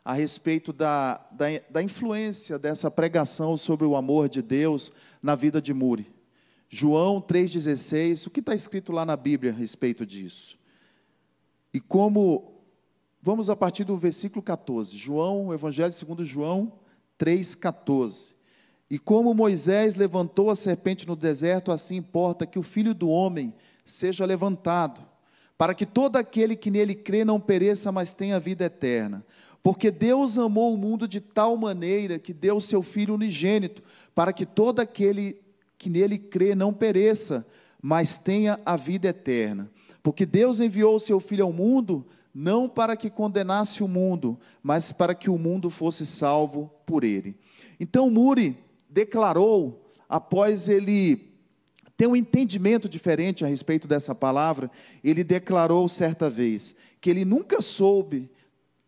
a 0.06 0.14
respeito 0.14 0.74
da, 0.74 1.18
da, 1.32 1.46
da, 1.70 1.82
influência 1.82 2.60
dessa 2.60 2.92
pregação 2.92 3.56
sobre 3.56 3.86
o 3.86 3.96
amor 3.96 4.28
de 4.28 4.42
Deus 4.42 4.92
na 5.22 5.36
vida 5.36 5.62
de 5.62 5.74
Muri. 5.74 6.12
João 6.70 7.22
3,16, 7.22 8.28
o 8.28 8.30
que 8.30 8.40
está 8.40 8.54
escrito 8.54 8.92
lá 8.92 9.06
na 9.06 9.16
Bíblia 9.16 9.52
a 9.52 9.56
respeito 9.56 10.06
disso? 10.06 10.60
E 11.74 11.80
como, 11.80 12.62
vamos 13.22 13.50
a 13.50 13.56
partir 13.56 13.84
do 13.84 13.98
versículo 13.98 14.42
14, 14.42 14.96
João, 14.98 15.54
Evangelho 15.54 15.94
segundo 15.94 16.26
João 16.26 16.74
3,14. 17.18 18.33
E 18.90 19.00
como 19.00 19.34
Moisés 19.34 19.96
levantou 19.96 20.50
a 20.50 20.56
serpente 20.56 21.08
no 21.08 21.16
deserto, 21.16 21.72
assim 21.72 21.96
importa 21.96 22.46
que 22.46 22.60
o 22.60 22.64
filho 22.64 22.94
do 22.94 23.10
homem 23.10 23.54
seja 23.86 24.26
levantado, 24.26 25.02
para 25.58 25.74
que 25.74 25.86
todo 25.86 26.18
aquele 26.18 26.56
que 26.56 26.70
nele 26.70 26.96
crê 26.96 27.24
não 27.24 27.40
pereça, 27.40 27.92
mas 27.92 28.14
tenha 28.14 28.40
vida 28.40 28.66
eterna. 28.66 29.26
Porque 29.64 29.90
Deus 29.90 30.38
amou 30.38 30.74
o 30.74 30.78
mundo 30.78 31.08
de 31.08 31.22
tal 31.22 31.56
maneira 31.56 32.20
que 32.20 32.34
deu 32.34 32.58
o 32.58 32.62
seu 32.62 32.84
Filho 32.84 33.14
unigênito, 33.14 33.82
para 34.14 34.34
que 34.34 34.46
todo 34.46 34.82
aquele 34.82 35.38
que 35.78 35.90
nele 35.90 36.18
crê 36.18 36.54
não 36.54 36.74
pereça, 36.74 37.48
mas 37.82 38.18
tenha 38.18 38.60
a 38.66 38.76
vida 38.76 39.08
eterna. 39.08 39.72
Porque 40.02 40.26
Deus 40.26 40.60
enviou 40.60 40.98
o 40.98 41.00
seu 41.00 41.20
Filho 41.20 41.46
ao 41.46 41.54
mundo, 41.54 42.06
não 42.36 42.68
para 42.68 42.98
que 42.98 43.10
condenasse 43.10 43.82
o 43.82 43.88
mundo, 43.88 44.38
mas 44.62 44.92
para 44.92 45.16
que 45.16 45.30
o 45.30 45.38
mundo 45.38 45.70
fosse 45.70 46.06
salvo 46.06 46.70
por 46.86 47.06
ele. 47.06 47.38
Então, 47.80 48.10
Muri 48.10 48.58
declarou, 48.94 49.84
após 50.08 50.70
ele 50.70 51.34
ter 51.98 52.06
um 52.08 52.16
entendimento 52.16 52.88
diferente 52.88 53.44
a 53.44 53.48
respeito 53.48 53.88
dessa 53.88 54.14
palavra, 54.14 54.70
ele 55.04 55.24
declarou 55.24 55.88
certa 55.90 56.30
vez 56.30 56.76
que 57.02 57.10
ele 57.10 57.26
nunca 57.26 57.62
soube, 57.62 58.30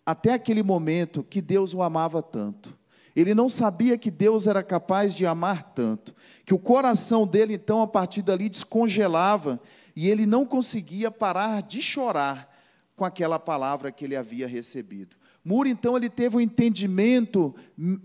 até 0.06 0.34
aquele 0.34 0.62
momento, 0.62 1.24
que 1.24 1.42
Deus 1.42 1.74
o 1.74 1.82
amava 1.82 2.22
tanto. 2.22 2.78
Ele 3.16 3.34
não 3.34 3.50
sabia 3.50 3.98
que 3.98 4.12
Deus 4.12 4.46
era 4.46 4.62
capaz 4.62 5.14
de 5.14 5.26
amar 5.26 5.74
tanto, 5.74 6.14
que 6.46 6.54
o 6.54 6.60
coração 6.60 7.26
dele, 7.26 7.56
então, 7.56 7.82
a 7.82 7.88
partir 7.88 8.22
dali, 8.22 8.48
descongelava 8.48 9.60
e 9.96 10.10
ele 10.10 10.26
não 10.26 10.46
conseguia 10.46 11.10
parar 11.10 11.62
de 11.62 11.82
chorar 11.82 12.54
com 12.96 13.04
aquela 13.04 13.40
palavra 13.40 13.92
que 13.92 14.06
ele 14.06 14.16
havia 14.16 14.48
recebido. 14.48 15.16
Muro, 15.48 15.70
então, 15.70 15.96
ele 15.96 16.10
teve 16.10 16.38
um 16.38 16.42
entendimento 16.42 17.54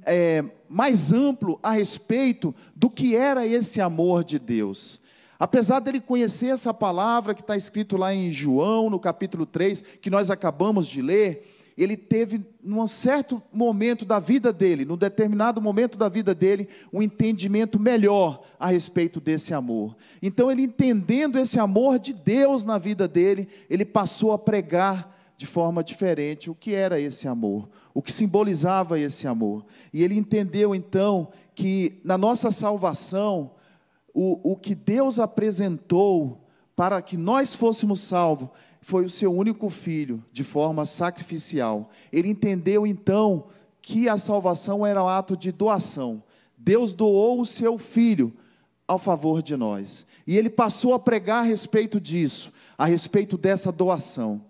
é, 0.05 0.45
mais 0.69 1.11
amplo 1.11 1.59
a 1.63 1.71
respeito 1.71 2.55
do 2.77 2.91
que 2.91 3.17
era 3.17 3.47
esse 3.47 3.81
amor 3.81 4.23
de 4.23 4.39
Deus. 4.39 5.01
Apesar 5.39 5.81
dele 5.81 6.03
conhecer 6.03 6.49
essa 6.49 6.75
palavra 6.75 7.35
que 7.35 7.41
está 7.41 7.57
escrito 7.57 7.97
lá 7.97 8.15
em 8.15 8.31
João, 8.31 8.91
no 8.91 9.01
capítulo 9.01 9.47
3, 9.47 9.81
que 10.03 10.11
nós 10.11 10.31
acabamos 10.31 10.87
de 10.87 11.01
ler, 11.01 11.51
ele 11.79 11.97
teve, 11.97 12.45
num 12.63 12.87
certo 12.87 13.43
momento 13.51 14.05
da 14.05 14.19
vida 14.19 14.53
dele, 14.53 14.85
num 14.85 14.99
determinado 14.99 15.63
momento 15.63 15.97
da 15.97 16.11
vida 16.11 16.35
dele, 16.35 16.69
um 16.93 17.01
entendimento 17.01 17.81
melhor 17.81 18.43
a 18.59 18.67
respeito 18.67 19.19
desse 19.19 19.55
amor. 19.55 19.97
Então, 20.21 20.51
ele 20.51 20.61
entendendo 20.61 21.39
esse 21.39 21.59
amor 21.59 21.99
de 21.99 22.13
Deus 22.13 22.67
na 22.67 22.77
vida 22.77 23.09
dele, 23.09 23.49
ele 23.71 23.87
passou 23.87 24.33
a 24.33 24.39
pregar 24.39 25.19
de 25.41 25.47
forma 25.47 25.83
diferente 25.83 26.51
o 26.51 26.55
que 26.55 26.75
era 26.75 27.01
esse 27.01 27.27
amor, 27.27 27.67
o 27.95 28.03
que 28.03 28.13
simbolizava 28.13 29.01
esse 29.01 29.27
amor. 29.27 29.65
E 29.91 30.03
ele 30.03 30.15
entendeu 30.15 30.75
então 30.75 31.29
que 31.55 31.99
na 32.05 32.19
nossa 32.19 32.51
salvação, 32.51 33.53
o, 34.13 34.53
o 34.53 34.55
que 34.55 34.75
Deus 34.75 35.19
apresentou 35.19 36.45
para 36.77 37.01
que 37.01 37.17
nós 37.17 37.55
fôssemos 37.55 38.03
salvos 38.03 38.51
foi 38.83 39.07
o 39.07 39.09
seu 39.09 39.35
único 39.35 39.71
filho, 39.71 40.23
de 40.31 40.45
forma 40.45 40.85
sacrificial. 40.85 41.89
Ele 42.13 42.29
entendeu 42.29 42.87
então 42.87 43.47
que 43.81 44.11
a 44.11 44.19
salvação 44.19 44.85
era 44.85 45.03
um 45.03 45.09
ato 45.09 45.39
de 45.39 45.51
doação. 45.51 46.23
Deus 46.55 46.93
doou 46.93 47.41
o 47.41 47.47
seu 47.47 47.79
filho 47.79 48.31
ao 48.87 48.99
favor 48.99 49.41
de 49.41 49.57
nós. 49.57 50.05
E 50.27 50.37
ele 50.37 50.51
passou 50.51 50.93
a 50.93 50.99
pregar 50.99 51.39
a 51.39 51.47
respeito 51.47 51.99
disso, 51.99 52.53
a 52.77 52.85
respeito 52.85 53.39
dessa 53.39 53.73
doação. 53.73 54.50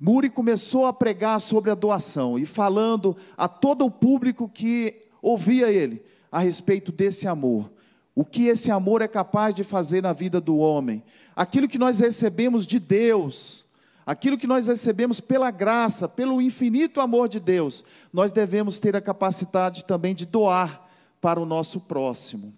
Muri 0.00 0.30
começou 0.30 0.86
a 0.86 0.92
pregar 0.92 1.40
sobre 1.40 1.70
a 1.70 1.74
doação 1.74 2.38
e 2.38 2.46
falando 2.46 3.16
a 3.36 3.48
todo 3.48 3.84
o 3.84 3.90
público 3.90 4.48
que 4.48 5.06
ouvia 5.20 5.72
ele 5.72 6.02
a 6.30 6.38
respeito 6.38 6.92
desse 6.92 7.26
amor. 7.26 7.70
O 8.14 8.24
que 8.24 8.46
esse 8.46 8.70
amor 8.70 9.02
é 9.02 9.08
capaz 9.08 9.54
de 9.54 9.64
fazer 9.64 10.02
na 10.02 10.12
vida 10.12 10.40
do 10.40 10.56
homem. 10.56 11.02
Aquilo 11.34 11.68
que 11.68 11.78
nós 11.78 11.98
recebemos 11.98 12.66
de 12.66 12.78
Deus, 12.78 13.64
aquilo 14.06 14.38
que 14.38 14.46
nós 14.46 14.68
recebemos 14.68 15.20
pela 15.20 15.50
graça, 15.50 16.08
pelo 16.08 16.40
infinito 16.40 17.00
amor 17.00 17.28
de 17.28 17.40
Deus, 17.40 17.84
nós 18.12 18.30
devemos 18.30 18.78
ter 18.78 18.94
a 18.94 19.00
capacidade 19.00 19.84
também 19.84 20.14
de 20.14 20.26
doar 20.26 20.88
para 21.20 21.40
o 21.40 21.46
nosso 21.46 21.80
próximo. 21.80 22.54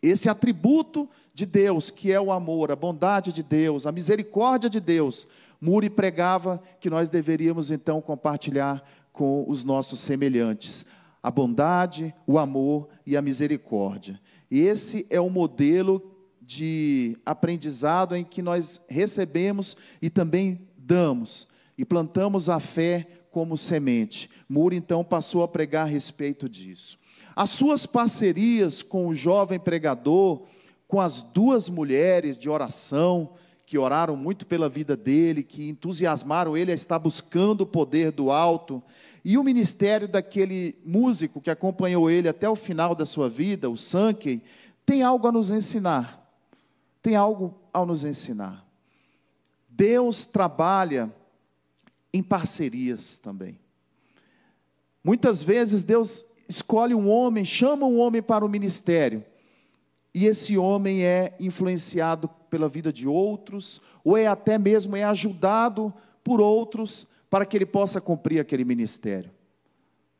Esse 0.00 0.28
atributo 0.28 1.08
de 1.34 1.44
Deus, 1.44 1.90
que 1.90 2.12
é 2.12 2.20
o 2.20 2.32
amor, 2.32 2.70
a 2.70 2.76
bondade 2.76 3.32
de 3.32 3.42
Deus, 3.42 3.86
a 3.86 3.92
misericórdia 3.92 4.70
de 4.70 4.80
Deus, 4.80 5.26
Muri 5.66 5.90
pregava 5.90 6.62
que 6.78 6.88
nós 6.88 7.10
deveríamos 7.10 7.72
então 7.72 8.00
compartilhar 8.00 8.88
com 9.12 9.44
os 9.48 9.64
nossos 9.64 9.98
semelhantes 9.98 10.86
a 11.20 11.28
bondade, 11.28 12.14
o 12.24 12.38
amor 12.38 12.88
e 13.04 13.16
a 13.16 13.20
misericórdia. 13.20 14.20
Esse 14.48 15.04
é 15.10 15.20
o 15.20 15.28
modelo 15.28 16.00
de 16.40 17.18
aprendizado 17.26 18.14
em 18.14 18.22
que 18.22 18.40
nós 18.40 18.80
recebemos 18.88 19.76
e 20.00 20.08
também 20.08 20.68
damos, 20.78 21.48
e 21.76 21.84
plantamos 21.84 22.48
a 22.48 22.60
fé 22.60 23.04
como 23.32 23.58
semente. 23.58 24.30
Moore 24.48 24.76
então 24.76 25.02
passou 25.02 25.42
a 25.42 25.48
pregar 25.48 25.88
a 25.88 25.90
respeito 25.90 26.48
disso. 26.48 26.96
As 27.34 27.50
suas 27.50 27.86
parcerias 27.86 28.82
com 28.82 29.08
o 29.08 29.14
jovem 29.14 29.58
pregador, 29.58 30.44
com 30.86 31.00
as 31.00 31.24
duas 31.24 31.68
mulheres 31.68 32.38
de 32.38 32.48
oração, 32.48 33.32
que 33.66 33.76
oraram 33.76 34.16
muito 34.16 34.46
pela 34.46 34.68
vida 34.68 34.96
dele, 34.96 35.42
que 35.42 35.68
entusiasmaram 35.68 36.56
ele 36.56 36.70
a 36.70 36.74
estar 36.74 37.00
buscando 37.00 37.62
o 37.62 37.66
poder 37.66 38.12
do 38.12 38.30
alto, 38.30 38.80
e 39.24 39.36
o 39.36 39.42
ministério 39.42 40.06
daquele 40.06 40.78
músico 40.84 41.40
que 41.40 41.50
acompanhou 41.50 42.08
ele 42.08 42.28
até 42.28 42.48
o 42.48 42.54
final 42.54 42.94
da 42.94 43.04
sua 43.04 43.28
vida, 43.28 43.68
o 43.68 43.76
Sankey, 43.76 44.40
tem 44.86 45.02
algo 45.02 45.26
a 45.26 45.32
nos 45.32 45.50
ensinar. 45.50 46.22
Tem 47.02 47.16
algo 47.16 47.58
a 47.74 47.84
nos 47.84 48.04
ensinar. 48.04 48.64
Deus 49.68 50.24
trabalha 50.24 51.12
em 52.12 52.22
parcerias 52.22 53.18
também. 53.18 53.58
Muitas 55.02 55.42
vezes 55.42 55.82
Deus 55.82 56.24
escolhe 56.48 56.94
um 56.94 57.10
homem, 57.10 57.44
chama 57.44 57.84
um 57.84 57.98
homem 57.98 58.22
para 58.22 58.44
o 58.44 58.48
ministério, 58.48 59.24
e 60.14 60.24
esse 60.24 60.56
homem 60.56 61.04
é 61.04 61.34
influenciado 61.40 62.30
pela 62.56 62.70
vida 62.70 62.90
de 62.90 63.06
outros, 63.06 63.82
ou 64.02 64.16
é 64.16 64.26
até 64.26 64.56
mesmo 64.56 64.96
é 64.96 65.04
ajudado 65.04 65.92
por 66.24 66.40
outros 66.40 67.06
para 67.28 67.44
que 67.44 67.54
ele 67.54 67.66
possa 67.66 68.00
cumprir 68.00 68.40
aquele 68.40 68.64
ministério. 68.64 69.30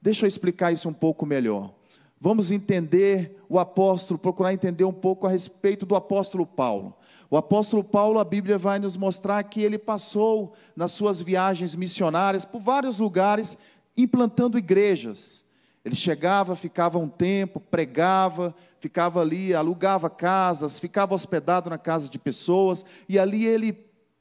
Deixa 0.02 0.26
eu 0.26 0.28
explicar 0.28 0.70
isso 0.70 0.86
um 0.86 0.92
pouco 0.92 1.24
melhor. 1.24 1.72
Vamos 2.20 2.50
entender 2.50 3.42
o 3.48 3.58
apóstolo, 3.58 4.18
procurar 4.18 4.52
entender 4.52 4.84
um 4.84 4.92
pouco 4.92 5.26
a 5.26 5.30
respeito 5.30 5.86
do 5.86 5.96
apóstolo 5.96 6.44
Paulo. 6.44 6.94
O 7.30 7.38
apóstolo 7.38 7.82
Paulo, 7.82 8.18
a 8.18 8.24
Bíblia 8.24 8.58
vai 8.58 8.78
nos 8.78 8.98
mostrar 8.98 9.42
que 9.44 9.62
ele 9.62 9.78
passou 9.78 10.52
nas 10.76 10.92
suas 10.92 11.22
viagens 11.22 11.74
missionárias 11.74 12.44
por 12.44 12.60
vários 12.60 12.98
lugares, 12.98 13.56
implantando 13.96 14.58
igrejas. 14.58 15.42
Ele 15.86 15.94
chegava, 15.94 16.56
ficava 16.56 16.98
um 16.98 17.08
tempo, 17.08 17.60
pregava, 17.60 18.52
ficava 18.80 19.20
ali, 19.20 19.54
alugava 19.54 20.10
casas, 20.10 20.80
ficava 20.80 21.14
hospedado 21.14 21.70
na 21.70 21.78
casa 21.78 22.10
de 22.10 22.18
pessoas, 22.18 22.84
e 23.08 23.16
ali 23.20 23.46
ele 23.46 23.72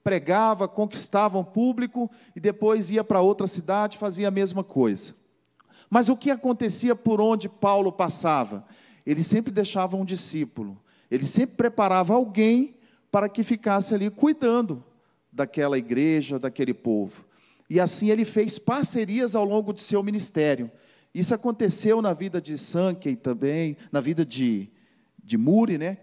pregava, 0.03 0.67
conquistava 0.67 1.39
um 1.39 1.43
público 1.43 2.07
e 2.36 2.39
depois 2.39 2.91
ia 2.91 3.03
para 3.03 3.19
outra 3.19 3.48
cidade, 3.48 3.98
fazia 3.98 4.27
a 4.27 4.31
mesma 4.31 4.63
coisa. 4.63 5.15
Mas 5.89 6.07
o 6.07 6.15
que 6.15 6.29
acontecia 6.29 6.95
por 6.95 7.19
onde 7.19 7.50
Paulo 7.50 7.91
passava? 7.91 8.63
Ele 9.03 9.24
sempre 9.24 9.51
deixava 9.51 9.98
um 9.98 10.05
discípulo, 10.05 10.79
ele 11.10 11.25
sempre 11.25 11.55
preparava 11.55 12.13
alguém 12.13 12.75
para 13.12 13.27
que 13.27 13.43
ficasse 13.43 13.95
ali 13.95 14.12
cuidando 14.12 14.84
daquela 15.34 15.79
igreja, 15.79 16.38
daquele 16.38 16.75
povo. 16.75 17.25
E 17.67 17.79
assim 17.79 18.12
ele 18.12 18.24
fez 18.24 18.60
parcerias 18.60 19.36
ao 19.36 19.43
longo 19.43 19.74
de 19.74 19.81
seu 19.81 20.03
ministério. 20.03 20.69
Isso 21.15 21.34
aconteceu 21.34 22.01
na 22.01 22.12
vida 22.12 22.41
de 22.41 22.57
Sankey 22.57 23.15
também, 23.15 23.77
na 23.89 24.01
vida 24.01 24.25
de, 24.25 24.69
de 25.24 25.38
Muri, 25.38 25.77
né? 25.77 25.98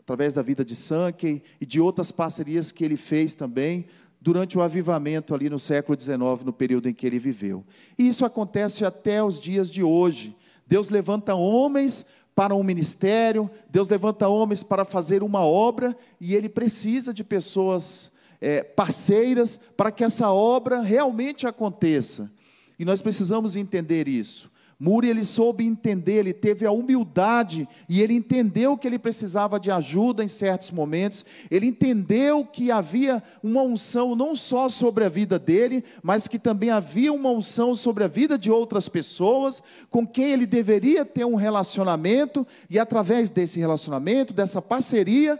através 0.00 0.34
da 0.34 0.42
vida 0.42 0.64
de 0.64 0.74
Sankey 0.74 1.40
e 1.60 1.64
de 1.64 1.80
outras 1.80 2.10
parcerias 2.10 2.72
que 2.72 2.84
ele 2.84 2.96
fez 2.96 3.32
também 3.32 3.86
durante 4.20 4.58
o 4.58 4.60
avivamento 4.60 5.36
ali 5.36 5.48
no 5.48 5.58
século 5.58 5.98
XIX, 5.98 6.44
no 6.44 6.52
período 6.52 6.88
em 6.88 6.92
que 6.92 7.06
ele 7.06 7.20
viveu. 7.20 7.64
E 7.96 8.08
isso 8.08 8.26
acontece 8.26 8.84
até 8.84 9.22
os 9.22 9.38
dias 9.38 9.70
de 9.70 9.84
hoje. 9.84 10.36
Deus 10.66 10.90
levanta 10.90 11.32
homens 11.32 12.04
para 12.34 12.52
um 12.52 12.64
ministério, 12.64 13.48
Deus 13.70 13.88
levanta 13.88 14.26
homens 14.26 14.64
para 14.64 14.84
fazer 14.84 15.22
uma 15.22 15.44
obra, 15.44 15.96
e 16.20 16.34
Ele 16.34 16.48
precisa 16.48 17.14
de 17.14 17.22
pessoas 17.22 18.10
é, 18.40 18.64
parceiras 18.64 19.60
para 19.76 19.92
que 19.92 20.02
essa 20.02 20.32
obra 20.32 20.80
realmente 20.80 21.46
aconteça. 21.46 22.32
E 22.80 22.84
nós 22.86 23.02
precisamos 23.02 23.56
entender 23.56 24.08
isso. 24.08 24.50
Muri 24.78 25.06
ele 25.06 25.22
soube 25.22 25.66
entender, 25.66 26.20
ele 26.20 26.32
teve 26.32 26.64
a 26.64 26.72
humildade 26.72 27.68
e 27.86 28.00
ele 28.00 28.14
entendeu 28.14 28.74
que 28.74 28.88
ele 28.88 28.98
precisava 28.98 29.60
de 29.60 29.70
ajuda 29.70 30.24
em 30.24 30.28
certos 30.28 30.70
momentos. 30.70 31.22
Ele 31.50 31.66
entendeu 31.66 32.42
que 32.42 32.70
havia 32.70 33.22
uma 33.42 33.60
unção 33.60 34.16
não 34.16 34.34
só 34.34 34.70
sobre 34.70 35.04
a 35.04 35.10
vida 35.10 35.38
dele, 35.38 35.84
mas 36.02 36.26
que 36.26 36.38
também 36.38 36.70
havia 36.70 37.12
uma 37.12 37.30
unção 37.30 37.74
sobre 37.74 38.04
a 38.04 38.08
vida 38.08 38.38
de 38.38 38.50
outras 38.50 38.88
pessoas 38.88 39.62
com 39.90 40.06
quem 40.06 40.32
ele 40.32 40.46
deveria 40.46 41.04
ter 41.04 41.26
um 41.26 41.34
relacionamento 41.34 42.46
e 42.70 42.78
através 42.78 43.28
desse 43.28 43.60
relacionamento, 43.60 44.32
dessa 44.32 44.62
parceria, 44.62 45.38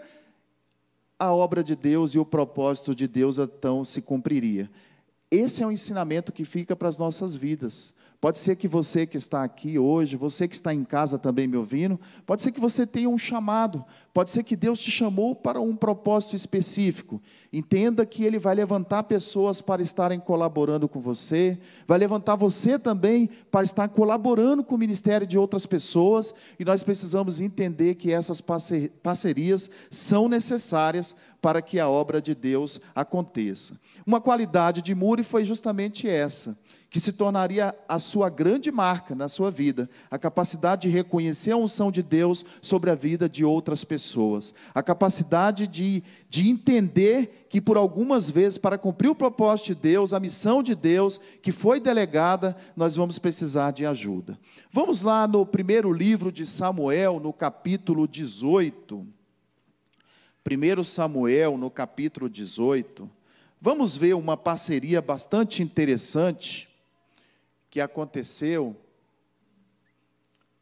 a 1.18 1.32
obra 1.32 1.64
de 1.64 1.74
Deus 1.74 2.14
e 2.14 2.18
o 2.18 2.24
propósito 2.26 2.94
de 2.94 3.08
Deus 3.08 3.38
então 3.38 3.82
se 3.82 4.02
cumpriria. 4.02 4.70
Esse 5.30 5.62
é 5.62 5.66
um 5.66 5.70
ensinamento 5.70 6.32
que 6.32 6.44
fica 6.44 6.74
para 6.74 6.88
as 6.88 6.98
nossas 6.98 7.36
vidas. 7.36 7.94
Pode 8.20 8.38
ser 8.38 8.56
que 8.56 8.68
você 8.68 9.06
que 9.06 9.16
está 9.16 9.42
aqui 9.42 9.78
hoje, 9.78 10.14
você 10.14 10.46
que 10.46 10.54
está 10.54 10.74
em 10.74 10.84
casa 10.84 11.18
também 11.18 11.46
me 11.46 11.56
ouvindo, 11.56 11.98
pode 12.26 12.42
ser 12.42 12.52
que 12.52 12.60
você 12.60 12.86
tenha 12.86 13.08
um 13.08 13.16
chamado, 13.16 13.82
pode 14.12 14.28
ser 14.28 14.42
que 14.42 14.54
Deus 14.54 14.78
te 14.78 14.90
chamou 14.90 15.34
para 15.34 15.58
um 15.58 15.74
propósito 15.74 16.36
específico. 16.36 17.18
Entenda 17.50 18.04
que 18.04 18.22
Ele 18.22 18.38
vai 18.38 18.54
levantar 18.54 19.04
pessoas 19.04 19.62
para 19.62 19.80
estarem 19.80 20.20
colaborando 20.20 20.86
com 20.86 21.00
você, 21.00 21.58
vai 21.86 21.96
levantar 21.96 22.36
você 22.36 22.78
também 22.78 23.30
para 23.50 23.64
estar 23.64 23.88
colaborando 23.88 24.62
com 24.62 24.74
o 24.74 24.78
ministério 24.78 25.26
de 25.26 25.38
outras 25.38 25.64
pessoas, 25.64 26.34
e 26.58 26.64
nós 26.64 26.82
precisamos 26.82 27.40
entender 27.40 27.94
que 27.94 28.12
essas 28.12 28.42
parcerias 29.02 29.70
são 29.90 30.28
necessárias 30.28 31.16
para 31.40 31.62
que 31.62 31.80
a 31.80 31.88
obra 31.88 32.20
de 32.20 32.34
Deus 32.34 32.82
aconteça. 32.94 33.80
Uma 34.06 34.20
qualidade 34.20 34.82
de 34.82 34.94
Muri 34.94 35.22
foi 35.22 35.42
justamente 35.42 36.06
essa 36.06 36.54
que 36.90 36.98
se 36.98 37.12
tornaria 37.12 37.72
a 37.88 38.00
sua 38.00 38.28
grande 38.28 38.72
marca 38.72 39.14
na 39.14 39.28
sua 39.28 39.48
vida, 39.48 39.88
a 40.10 40.18
capacidade 40.18 40.88
de 40.88 40.94
reconhecer 40.94 41.52
a 41.52 41.56
unção 41.56 41.88
de 41.88 42.02
Deus 42.02 42.44
sobre 42.60 42.90
a 42.90 42.96
vida 42.96 43.28
de 43.28 43.44
outras 43.44 43.84
pessoas, 43.84 44.52
a 44.74 44.82
capacidade 44.82 45.68
de, 45.68 46.02
de 46.28 46.50
entender 46.50 47.46
que 47.48 47.60
por 47.60 47.76
algumas 47.76 48.28
vezes, 48.28 48.58
para 48.58 48.76
cumprir 48.76 49.08
o 49.08 49.14
propósito 49.14 49.66
de 49.66 49.76
Deus, 49.76 50.12
a 50.12 50.18
missão 50.18 50.64
de 50.64 50.74
Deus 50.74 51.20
que 51.40 51.52
foi 51.52 51.78
delegada, 51.78 52.56
nós 52.76 52.96
vamos 52.96 53.20
precisar 53.20 53.70
de 53.70 53.86
ajuda. 53.86 54.36
Vamos 54.72 55.00
lá 55.00 55.28
no 55.28 55.46
primeiro 55.46 55.92
livro 55.92 56.32
de 56.32 56.44
Samuel, 56.44 57.20
no 57.20 57.32
capítulo 57.32 58.08
18. 58.08 59.06
1 60.44 60.84
Samuel, 60.84 61.56
no 61.56 61.70
capítulo 61.70 62.28
18. 62.28 63.08
Vamos 63.60 63.96
ver 63.96 64.14
uma 64.14 64.36
parceria 64.36 65.00
bastante 65.00 65.62
interessante 65.62 66.69
que 67.70 67.80
aconteceu. 67.80 68.76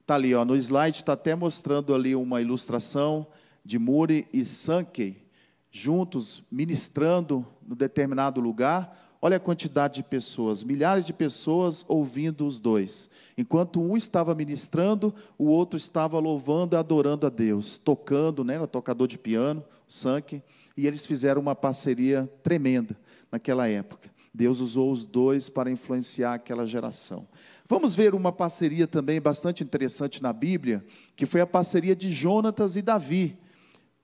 Está 0.01 0.15
ali, 0.15 0.35
ó, 0.35 0.45
no 0.45 0.57
slide 0.57 0.99
está 0.99 1.15
até 1.15 1.35
mostrando 1.35 1.95
ali 1.95 2.15
uma 2.15 2.41
ilustração 2.41 3.27
de 3.65 3.79
Muri 3.79 4.27
e 4.33 4.45
Sankey 4.45 5.29
juntos 5.71 6.43
ministrando 6.51 7.47
no 7.67 7.75
determinado 7.75 8.41
lugar. 8.41 9.07
Olha 9.21 9.37
a 9.37 9.41
quantidade 9.41 9.97
de 9.97 10.03
pessoas, 10.05 10.63
milhares 10.63 11.05
de 11.05 11.13
pessoas 11.13 11.85
ouvindo 11.89 12.47
os 12.47 12.61
dois. 12.61 13.11
Enquanto 13.37 13.81
um 13.81 13.97
estava 13.97 14.35
ministrando, 14.35 15.13
o 15.37 15.47
outro 15.47 15.77
estava 15.77 16.19
louvando 16.19 16.77
e 16.77 16.79
adorando 16.79 17.27
a 17.27 17.31
Deus, 17.31 17.79
tocando, 17.79 18.45
né, 18.45 18.61
o 18.61 18.67
tocador 18.67 19.09
de 19.09 19.19
piano, 19.19 19.65
Sankey, 19.89 20.43
e 20.77 20.87
eles 20.87 21.05
fizeram 21.05 21.41
uma 21.41 21.55
parceria 21.55 22.31
tremenda 22.43 22.97
naquela 23.31 23.67
época. 23.67 24.09
Deus 24.39 24.61
usou 24.61 24.93
os 24.93 25.05
dois 25.05 25.49
para 25.49 25.69
influenciar 25.69 26.35
aquela 26.35 26.65
geração. 26.65 27.27
Vamos 27.69 27.93
ver 27.93 28.15
uma 28.15 28.31
parceria 28.31 28.87
também 28.87 29.21
bastante 29.21 29.65
interessante 29.65 30.23
na 30.23 30.33
Bíblia, 30.33 30.85
que 31.17 31.27
foi 31.27 31.41
a 31.41 31.47
parceria 31.47 31.97
de 31.97 32.13
Jonatas 32.13 32.77
e 32.77 32.81
Davi. 32.81 33.37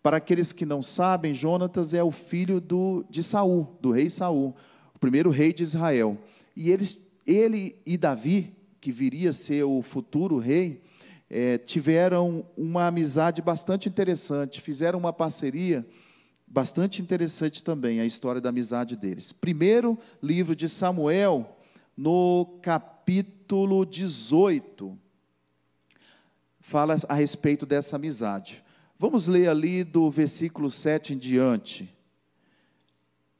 Para 0.03 0.17
aqueles 0.17 0.51
que 0.51 0.67
não 0.67 0.83
sabem, 0.83 1.33
Jonatas 1.33 1.95
é 1.95 2.03
o 2.03 2.11
filho 2.11 2.61
do, 2.61 3.05
de 3.09 3.23
Saul, 3.23 3.79
do 3.81 3.93
rei 3.93 4.11
Saul, 4.11 4.57
o 4.93 4.99
primeiro 4.99 5.31
rei 5.31 5.53
de 5.53 5.63
Israel. 5.63 6.19
E 6.57 6.69
eles, 6.69 7.09
ele 7.25 7.77
e 7.87 7.97
Davi, 7.97 8.57
que 8.81 8.91
viria 8.91 9.31
a 9.31 9.33
ser 9.33 9.63
o 9.63 9.83
futuro 9.83 10.37
rei, 10.37 10.83
é, 11.31 11.59
tiveram 11.59 12.45
uma 12.57 12.89
amizade 12.89 13.41
bastante 13.41 13.89
interessante, 13.89 14.61
fizeram 14.61 14.99
uma 14.99 15.13
parceria 15.13 15.87
bastante 16.55 17.03
interessante 17.03 17.65
também 17.65 17.99
a 17.99 18.07
história 18.07 18.41
da 18.41 18.51
amizade 18.51 18.95
deles. 18.95 19.33
Primeiro 19.33 19.99
livro 20.23 20.55
de 20.55 20.69
Samuel, 20.69 21.59
no 21.97 22.61
capítulo 22.63 23.85
18, 23.85 24.97
fala 26.61 26.97
a 27.09 27.15
respeito 27.15 27.67
dessa 27.67 27.97
amizade. 27.97 28.63
Vamos 28.97 29.27
ler 29.27 29.49
ali 29.49 29.83
do 29.83 30.09
versículo 30.13 30.71
7 30.71 31.15
em 31.15 31.19
diante. 31.19 31.93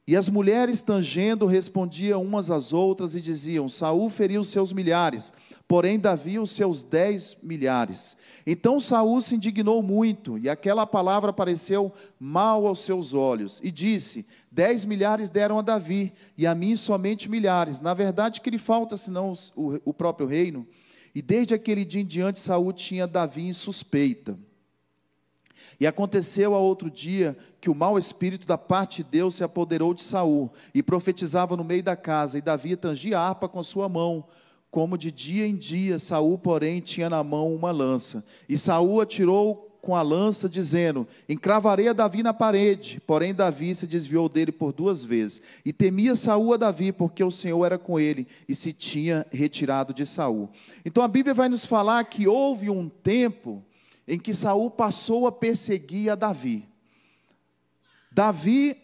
E 0.05 0.13
as 0.17 0.27
mulheres 0.27 0.81
tangendo 0.81 1.45
respondiam 1.45 2.21
umas 2.21 2.51
às 2.51 2.73
outras 2.73 3.15
e 3.15 3.21
diziam: 3.21 3.69
Saul 3.69 4.09
feriu 4.09 4.43
seus 4.43 4.73
milhares, 4.73 5.31
porém 5.67 5.99
Davi 5.99 6.37
os 6.37 6.51
seus 6.51 6.83
dez 6.83 7.35
milhares. 7.41 8.15
Então 8.45 8.79
Saul 8.79 9.21
se 9.21 9.35
indignou 9.35 9.81
muito, 9.81 10.37
e 10.37 10.49
aquela 10.49 10.85
palavra 10.85 11.33
pareceu 11.33 11.91
mal 12.19 12.67
aos 12.67 12.81
seus 12.81 13.13
olhos, 13.13 13.59
e 13.63 13.71
disse: 13.71 14.27
Dez 14.51 14.85
milhares 14.85 15.29
deram 15.29 15.57
a 15.57 15.61
Davi, 15.61 16.13
e 16.37 16.45
a 16.45 16.53
mim 16.53 16.75
somente 16.75 17.29
milhares. 17.29 17.81
Na 17.81 17.93
verdade, 17.93 18.41
que 18.41 18.49
lhe 18.49 18.57
falta 18.57 18.97
senão 18.97 19.33
o, 19.55 19.79
o 19.85 19.93
próprio 19.93 20.27
reino? 20.27 20.67
E 21.13 21.21
desde 21.21 21.53
aquele 21.53 21.85
dia 21.85 22.01
em 22.01 22.05
diante, 22.05 22.39
Saul 22.39 22.73
tinha 22.73 23.07
Davi 23.07 23.47
em 23.47 23.53
suspeita. 23.53 24.37
E 25.79 25.87
aconteceu 25.87 26.53
a 26.53 26.59
outro 26.59 26.89
dia 26.89 27.37
que 27.59 27.69
o 27.69 27.75
mau 27.75 27.97
espírito 27.97 28.45
da 28.45 28.57
parte 28.57 29.03
de 29.03 29.09
Deus 29.09 29.35
se 29.35 29.43
apoderou 29.43 29.93
de 29.93 30.03
Saul 30.03 30.51
e 30.73 30.83
profetizava 30.83 31.57
no 31.57 31.63
meio 31.63 31.83
da 31.83 31.95
casa, 31.95 32.37
e 32.37 32.41
Davi 32.41 32.75
tangia 32.75 33.17
a 33.17 33.27
harpa 33.27 33.49
com 33.49 33.59
a 33.59 33.63
sua 33.63 33.89
mão, 33.89 34.25
como 34.75 34.97
de 34.97 35.09
dia 35.09 35.47
em 35.47 35.55
dia, 35.55 35.97
Saul, 35.99 36.37
porém, 36.37 36.81
tinha 36.81 37.09
na 37.09 37.23
mão 37.23 37.55
uma 37.55 37.71
lança. 37.71 38.25
E 38.49 38.57
Saul 38.57 38.99
atirou 38.99 39.79
com 39.81 39.95
a 39.95 40.01
lança, 40.01 40.49
dizendo: 40.49 41.07
Encravarei 41.29 41.87
a 41.87 41.93
Davi 41.93 42.21
na 42.21 42.33
parede. 42.33 43.01
Porém, 43.07 43.33
Davi 43.33 43.73
se 43.73 43.87
desviou 43.87 44.27
dele 44.27 44.51
por 44.51 44.73
duas 44.73 45.01
vezes. 45.01 45.41
E 45.63 45.71
temia 45.71 46.13
Saul 46.13 46.55
a 46.55 46.57
Davi, 46.57 46.91
porque 46.91 47.23
o 47.23 47.31
Senhor 47.31 47.63
era 47.63 47.77
com 47.77 47.97
ele 47.97 48.27
e 48.49 48.53
se 48.53 48.73
tinha 48.73 49.25
retirado 49.31 49.93
de 49.93 50.05
Saul. 50.05 50.49
Então 50.83 51.01
a 51.01 51.07
Bíblia 51.07 51.33
vai 51.33 51.47
nos 51.47 51.65
falar 51.65 52.03
que 52.03 52.27
houve 52.27 52.69
um 52.69 52.89
tempo 52.89 53.63
em 54.05 54.19
que 54.19 54.33
Saul 54.33 54.69
passou 54.69 55.25
a 55.25 55.31
perseguir 55.31 56.09
a 56.09 56.15
Davi. 56.15 56.67
Davi 58.11 58.75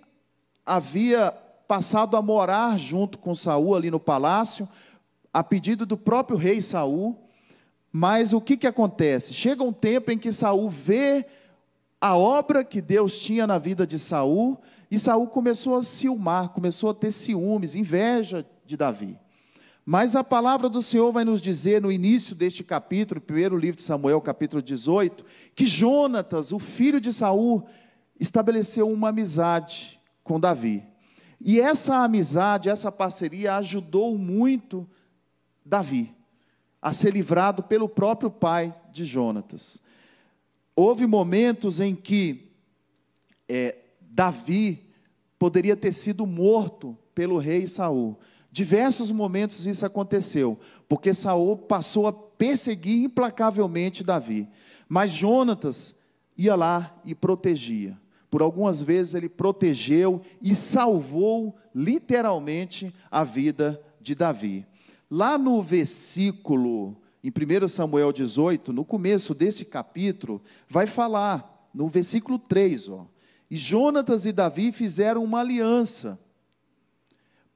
havia 0.66 1.36
passado 1.68 2.16
a 2.16 2.22
morar 2.22 2.78
junto 2.78 3.18
com 3.18 3.34
Saul 3.34 3.76
ali 3.76 3.90
no 3.90 4.00
palácio, 4.00 4.68
a 5.34 5.44
pedido 5.44 5.86
do 5.86 5.98
próprio 5.98 6.38
rei 6.38 6.62
Saul. 6.62 7.18
Mas 7.92 8.34
o 8.34 8.40
que, 8.40 8.56
que 8.56 8.68
acontece? 8.68 9.34
Chega 9.34 9.64
um 9.64 9.74
tempo 9.74 10.12
em 10.12 10.18
que 10.18 10.32
Saul 10.32 10.70
vê 10.70 11.26
a 12.00 12.18
obra 12.18 12.64
que 12.64 12.82
Deus 12.82 13.20
tinha 13.20 13.46
na 13.46 13.60
vida 13.60 13.86
de 13.86 14.00
Saul, 14.00 14.58
e 14.90 14.98
Saul 14.98 15.28
começou 15.28 15.78
a 15.78 15.84
ciumar, 15.84 16.50
começou 16.50 16.90
a 16.90 16.94
ter 16.96 17.12
ciúmes, 17.12 17.76
inveja 17.76 18.46
de 18.66 18.76
Davi. 18.76 19.20
Mas 19.86 20.16
a 20.16 20.24
palavra 20.24 20.68
do 20.68 20.82
Senhor 20.82 21.12
vai 21.12 21.24
nos 21.24 21.40
dizer 21.40 21.82
no 21.82 21.92
início 21.92 22.36
deste 22.36 22.64
capítulo, 22.64 23.22
primeiro 23.22 23.58
livro 23.58 23.78
de 23.78 23.84
Samuel, 23.84 24.20
capítulo 24.22 24.62
18, 24.62 25.24
que 25.56 25.66
Jonatas, 25.66 26.52
o 26.52 26.60
filho 26.60 27.00
de 27.00 27.14
Saul, 27.14 27.68
estabeleceu 28.20 28.90
uma 28.90 29.10
amizade 29.10 30.00
com 30.24 30.40
Davi. 30.40 30.84
E 31.40 31.60
essa 31.60 32.04
amizade, 32.04 32.70
essa 32.70 32.92
parceria 32.92 33.56
ajudou 33.56 34.18
muito 34.18 34.88
Davi 35.66 36.16
a 36.82 36.92
ser 36.92 37.14
livrado 37.14 37.62
pelo 37.64 37.88
próprio 37.88 38.32
pai 38.32 38.74
de 38.92 39.06
Jonatas. 39.06 39.80
Houve 40.76 41.06
momentos 41.06 41.80
em 41.80 41.96
que 41.96 42.52
é, 43.48 43.76
Davi 44.00 44.90
poderia 45.38 45.76
ter 45.76 45.92
sido 45.92 46.26
morto 46.26 46.98
pelo 47.14 47.38
rei 47.38 47.68
Saul, 47.68 48.18
Diversos 48.52 49.12
momentos 49.12 49.66
isso 49.66 49.86
aconteceu, 49.86 50.60
porque 50.90 51.14
Saul 51.14 51.56
passou 51.56 52.06
a 52.06 52.12
perseguir 52.12 53.06
implacavelmente 53.06 54.04
Davi. 54.04 54.46
Mas 54.90 55.12
Jonatas 55.12 55.96
ia 56.38 56.54
lá 56.54 56.94
e 57.06 57.16
protegia. 57.16 57.98
Por 58.30 58.42
algumas 58.42 58.82
vezes 58.82 59.14
ele 59.14 59.30
protegeu 59.30 60.22
e 60.42 60.54
salvou 60.54 61.56
literalmente 61.74 62.94
a 63.10 63.24
vida 63.24 63.82
de 64.02 64.14
Davi. 64.16 64.66
Lá 65.12 65.38
no 65.38 65.62
versículo, 65.62 66.96
em 67.22 67.30
1 67.30 67.68
Samuel 67.68 68.14
18, 68.14 68.72
no 68.72 68.86
começo 68.86 69.36
desse 69.36 69.66
capítulo, 69.66 70.42
vai 70.68 70.88
falar, 70.88 71.70
no 71.74 71.90
versículo 71.90 72.40
3, 72.40 72.88
ó, 72.90 73.06
e 73.50 73.56
Jonatas 73.58 74.26
e 74.26 74.32
Davi 74.32 74.72
fizeram 74.72 75.24
uma 75.24 75.42
aliança 75.42 76.18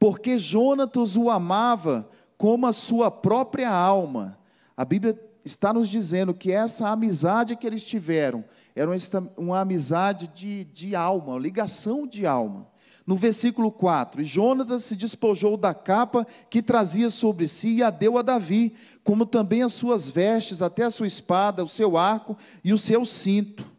porque 0.05 0.37
Jonatas 0.37 1.15
o 1.15 1.29
amava 1.29 2.07
como 2.37 2.67
a 2.67 2.73
sua 2.73 3.09
própria 3.09 3.71
alma. 3.71 4.37
A 4.75 4.83
Bíblia 4.83 5.19
está 5.43 5.73
nos 5.73 5.87
dizendo 5.87 6.33
que 6.33 6.51
essa 6.51 6.89
amizade 6.89 7.55
que 7.55 7.65
eles 7.65 7.83
tiveram 7.83 8.43
era 8.75 8.91
uma 9.37 9.61
amizade 9.61 10.27
de, 10.27 10.65
de 10.65 10.95
alma, 10.95 11.33
uma 11.33 11.39
ligação 11.39 12.05
de 12.05 12.25
alma. 12.25 12.67
No 13.05 13.15
versículo 13.15 13.71
4, 13.71 14.23
Jonatas 14.23 14.83
se 14.83 14.95
despojou 14.95 15.55
da 15.55 15.75
capa 15.75 16.25
que 16.49 16.61
trazia 16.61 17.11
sobre 17.11 17.47
si 17.47 17.75
e 17.75 17.83
a 17.83 17.91
deu 17.91 18.17
a 18.17 18.23
Davi, 18.23 18.73
como 19.03 19.27
também 19.27 19.61
as 19.61 19.73
suas 19.73 20.09
vestes, 20.09 20.61
até 20.61 20.83
a 20.83 20.89
sua 20.89 21.05
espada, 21.05 21.63
o 21.63 21.69
seu 21.69 21.97
arco 21.97 22.35
e 22.63 22.73
o 22.73 22.77
seu 22.77 23.05
cinto. 23.05 23.75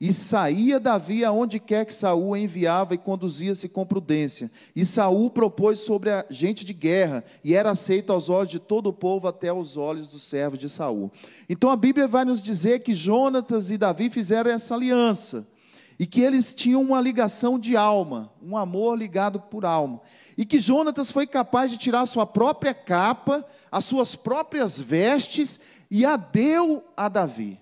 E 0.00 0.12
saía 0.12 0.78
Davi 0.78 1.24
aonde 1.24 1.58
quer 1.58 1.84
que 1.84 1.94
Saul 1.94 2.36
enviava 2.36 2.94
e 2.94 2.98
conduzia-se 2.98 3.68
com 3.68 3.84
prudência. 3.84 4.48
E 4.76 4.86
Saul 4.86 5.28
propôs 5.30 5.80
sobre 5.80 6.10
a 6.10 6.24
gente 6.30 6.64
de 6.64 6.72
guerra, 6.72 7.24
e 7.42 7.54
era 7.54 7.70
aceito 7.70 8.12
aos 8.12 8.28
olhos 8.28 8.50
de 8.50 8.60
todo 8.60 8.88
o 8.88 8.92
povo, 8.92 9.26
até 9.26 9.48
aos 9.48 9.76
olhos 9.76 10.06
dos 10.06 10.22
servos 10.22 10.58
de 10.58 10.68
Saul. 10.68 11.10
Então 11.48 11.68
a 11.70 11.76
Bíblia 11.76 12.06
vai 12.06 12.24
nos 12.24 12.40
dizer 12.40 12.80
que 12.80 12.94
Jonatas 12.94 13.70
e 13.70 13.78
Davi 13.78 14.08
fizeram 14.08 14.50
essa 14.50 14.74
aliança, 14.74 15.44
e 15.98 16.06
que 16.06 16.20
eles 16.20 16.54
tinham 16.54 16.80
uma 16.80 17.00
ligação 17.00 17.58
de 17.58 17.76
alma, 17.76 18.32
um 18.40 18.56
amor 18.56 18.96
ligado 18.96 19.40
por 19.40 19.64
alma. 19.64 20.00
E 20.36 20.46
que 20.46 20.60
Jonatas 20.60 21.10
foi 21.10 21.26
capaz 21.26 21.70
de 21.70 21.76
tirar 21.76 22.02
a 22.02 22.06
sua 22.06 22.24
própria 22.24 22.72
capa, 22.72 23.44
as 23.70 23.84
suas 23.84 24.14
próprias 24.14 24.80
vestes, 24.80 25.58
e 25.90 26.04
a 26.04 26.16
deu 26.16 26.84
a 26.96 27.08
Davi. 27.08 27.58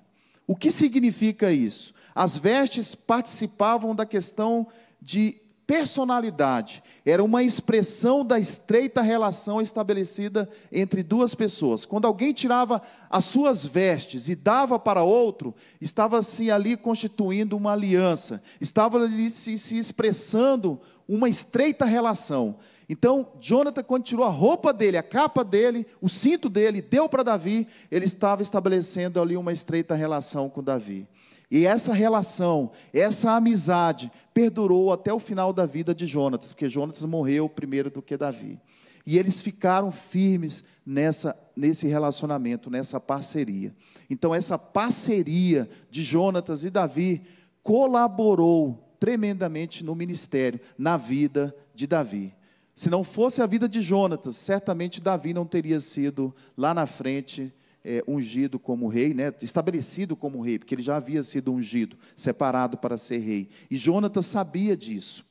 O 0.46 0.55
que 0.55 0.70
significa 0.70 1.51
isso? 1.51 1.94
As 2.14 2.37
vestes 2.37 2.94
participavam 2.94 3.94
da 3.94 4.05
questão 4.05 4.66
de 5.01 5.38
personalidade, 5.67 6.83
era 7.05 7.23
uma 7.25 7.43
expressão 7.43 8.25
da 8.25 8.39
estreita 8.39 9.03
relação 9.03 9.61
estabelecida 9.61 10.49
entre 10.71 11.03
duas 11.03 11.35
pessoas. 11.35 11.85
Quando 11.85 12.07
alguém 12.07 12.33
tirava 12.33 12.81
as 13.11 13.25
suas 13.25 13.67
vestes 13.67 14.29
e 14.29 14.37
dava 14.37 14.79
para 14.79 15.03
outro, 15.03 15.55
estava-se 15.81 16.51
ali 16.51 16.77
constituindo 16.77 17.57
uma 17.57 17.73
aliança, 17.73 18.41
estava 18.61 18.99
ali 18.99 19.29
se, 19.31 19.59
se 19.59 19.77
expressando 19.77 20.81
uma 21.09 21.29
estreita 21.29 21.85
relação. 21.85 22.57
Então, 22.89 23.33
Jonathan, 23.41 23.83
quando 23.83 24.05
tirou 24.05 24.25
a 24.25 24.31
roupa 24.31 24.73
dele, 24.73 24.97
a 24.97 25.03
capa 25.03 25.43
dele, 25.43 25.85
o 26.01 26.09
cinto 26.09 26.49
dele, 26.49 26.81
deu 26.81 27.09
para 27.09 27.25
Davi, 27.25 27.67
ele 27.91 28.05
estava 28.05 28.43
estabelecendo 28.43 29.21
ali 29.21 29.37
uma 29.37 29.53
estreita 29.53 29.97
relação 29.97 30.49
com 30.49 30.63
Davi. 30.63 31.09
E 31.51 31.67
essa 31.67 31.93
relação, 31.93 32.73
essa 32.93 33.33
amizade, 33.33 34.11
perdurou 34.35 34.93
até 34.93 35.13
o 35.13 35.19
final 35.19 35.53
da 35.53 35.65
vida 35.65 35.95
de 35.95 36.07
Jonatas, 36.07 36.53
porque 36.53 36.69
Jonatas 36.69 37.05
morreu 37.05 37.49
primeiro 37.49 37.91
do 37.91 38.03
que 38.03 38.17
Davi. 38.17 38.61
E 39.07 39.17
eles 39.17 39.41
ficaram 39.41 39.93
firmes 39.93 40.65
nessa, 40.85 41.37
nesse 41.57 41.87
relacionamento, 41.87 42.69
nessa 42.69 42.99
parceria. 42.99 43.73
Então, 44.11 44.35
essa 44.35 44.59
parceria 44.59 45.69
de 45.89 46.03
Jonatas 46.03 46.65
e 46.65 46.71
Davi 46.71 47.23
colaborou 47.63 48.97
tremendamente 48.99 49.85
no 49.85 49.95
ministério, 49.95 50.59
na 50.77 50.97
vida 50.97 51.55
de 51.73 51.87
Davi. 51.87 52.35
Se 52.75 52.91
não 52.91 53.05
fosse 53.05 53.41
a 53.41 53.47
vida 53.47 53.69
de 53.69 53.81
Jonatas, 53.81 54.37
certamente 54.37 55.01
Davi 55.01 55.33
não 55.33 55.47
teria 55.47 55.81
sido 55.81 56.35
lá 56.57 56.75
na 56.75 56.85
frente 56.85 57.55
é, 57.87 58.03
ungido 58.09 58.59
como 58.59 58.88
rei, 58.88 59.14
né, 59.14 59.33
estabelecido 59.40 60.16
como 60.16 60.40
rei, 60.40 60.59
porque 60.59 60.75
ele 60.75 60.83
já 60.83 60.96
havia 60.96 61.22
sido 61.22 61.53
ungido, 61.53 61.96
separado 62.16 62.77
para 62.77 62.99
ser 62.99 63.18
rei. 63.18 63.49
E 63.70 63.77
Jonatas 63.77 64.27
sabia 64.27 64.77
disso. 64.77 65.25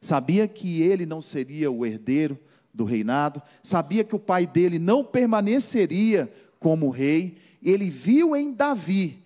Sabia 0.00 0.48
que 0.48 0.80
ele 0.80 1.04
não 1.04 1.20
seria 1.20 1.70
o 1.70 1.84
herdeiro 1.84 2.38
do 2.72 2.84
reinado, 2.84 3.42
sabia 3.62 4.02
que 4.02 4.16
o 4.16 4.18
pai 4.18 4.46
dele 4.46 4.78
não 4.78 5.04
permaneceria 5.04 6.32
como 6.58 6.88
rei. 6.88 7.36
Ele 7.62 7.90
viu 7.90 8.34
em 8.34 8.52
Davi, 8.52 9.18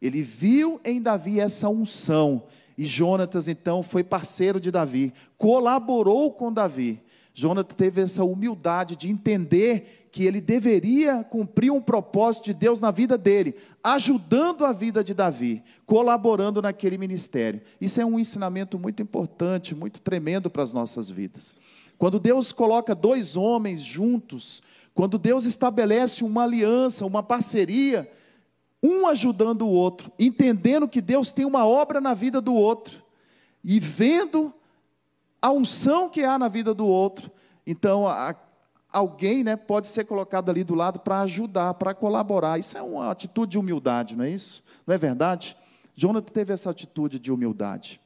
ele 0.00 0.20
viu 0.20 0.78
em 0.84 1.00
Davi 1.00 1.40
essa 1.40 1.70
unção. 1.70 2.44
E 2.76 2.84
Jonatas 2.84 3.48
então 3.48 3.82
foi 3.82 4.04
parceiro 4.04 4.60
de 4.60 4.70
Davi, 4.70 5.14
colaborou 5.38 6.30
com 6.30 6.52
Davi. 6.52 7.00
Jonatas 7.32 7.74
teve 7.74 8.02
essa 8.02 8.22
humildade 8.22 8.96
de 8.96 9.10
entender 9.10 10.01
que 10.12 10.26
ele 10.26 10.42
deveria 10.42 11.24
cumprir 11.24 11.72
um 11.72 11.80
propósito 11.80 12.44
de 12.44 12.54
Deus 12.54 12.82
na 12.82 12.90
vida 12.90 13.16
dele, 13.16 13.56
ajudando 13.82 14.66
a 14.66 14.70
vida 14.70 15.02
de 15.02 15.14
Davi, 15.14 15.64
colaborando 15.86 16.60
naquele 16.60 16.98
ministério. 16.98 17.62
Isso 17.80 17.98
é 17.98 18.04
um 18.04 18.18
ensinamento 18.18 18.78
muito 18.78 19.02
importante, 19.02 19.74
muito 19.74 20.02
tremendo 20.02 20.50
para 20.50 20.62
as 20.62 20.74
nossas 20.74 21.08
vidas. 21.08 21.56
Quando 21.96 22.20
Deus 22.20 22.52
coloca 22.52 22.94
dois 22.94 23.38
homens 23.38 23.80
juntos, 23.80 24.62
quando 24.92 25.16
Deus 25.16 25.46
estabelece 25.46 26.22
uma 26.22 26.42
aliança, 26.42 27.06
uma 27.06 27.22
parceria, 27.22 28.10
um 28.82 29.06
ajudando 29.06 29.62
o 29.62 29.70
outro, 29.70 30.12
entendendo 30.18 30.86
que 30.86 31.00
Deus 31.00 31.32
tem 31.32 31.46
uma 31.46 31.64
obra 31.66 32.02
na 32.02 32.12
vida 32.12 32.38
do 32.38 32.54
outro, 32.54 33.02
e 33.64 33.80
vendo 33.80 34.52
a 35.40 35.50
unção 35.50 36.10
que 36.10 36.22
há 36.22 36.38
na 36.38 36.48
vida 36.48 36.74
do 36.74 36.86
outro, 36.86 37.30
então 37.66 38.06
a, 38.06 38.36
alguém 38.92 39.42
né, 39.42 39.56
pode 39.56 39.88
ser 39.88 40.04
colocado 40.04 40.50
ali 40.50 40.62
do 40.62 40.74
lado 40.74 41.00
para 41.00 41.20
ajudar, 41.22 41.74
para 41.74 41.94
colaborar. 41.94 42.58
Isso 42.58 42.76
é 42.76 42.82
uma 42.82 43.10
atitude 43.10 43.52
de 43.52 43.58
humildade, 43.58 44.16
não 44.16 44.24
é 44.24 44.30
isso? 44.30 44.62
Não 44.86 44.94
é 44.94 44.98
verdade? 44.98 45.56
Jonathan 45.96 46.32
teve 46.32 46.52
essa 46.52 46.70
atitude 46.70 47.18
de 47.18 47.32
humildade. 47.32 48.00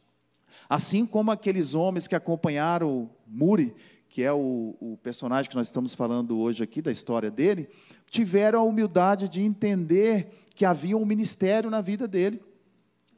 Assim 0.68 1.04
como 1.04 1.30
aqueles 1.30 1.74
homens 1.74 2.06
que 2.06 2.14
acompanharam 2.14 3.10
Muri, 3.26 3.74
que 4.08 4.22
é 4.22 4.32
o, 4.32 4.74
o, 4.80 4.98
personagem 5.02 5.50
que 5.50 5.56
nós 5.56 5.66
estamos 5.66 5.94
falando 5.94 6.38
hoje 6.38 6.62
aqui, 6.64 6.80
da 6.80 6.90
história 6.90 7.30
dele, 7.30 7.68
tiveram 8.10 8.60
a 8.60 8.64
humildade 8.64 9.28
de 9.28 9.42
entender 9.42 10.44
que 10.54 10.64
havia 10.64 10.96
um 10.96 11.04
ministério 11.04 11.68
na 11.68 11.80
vida 11.80 12.08
dele, 12.08 12.40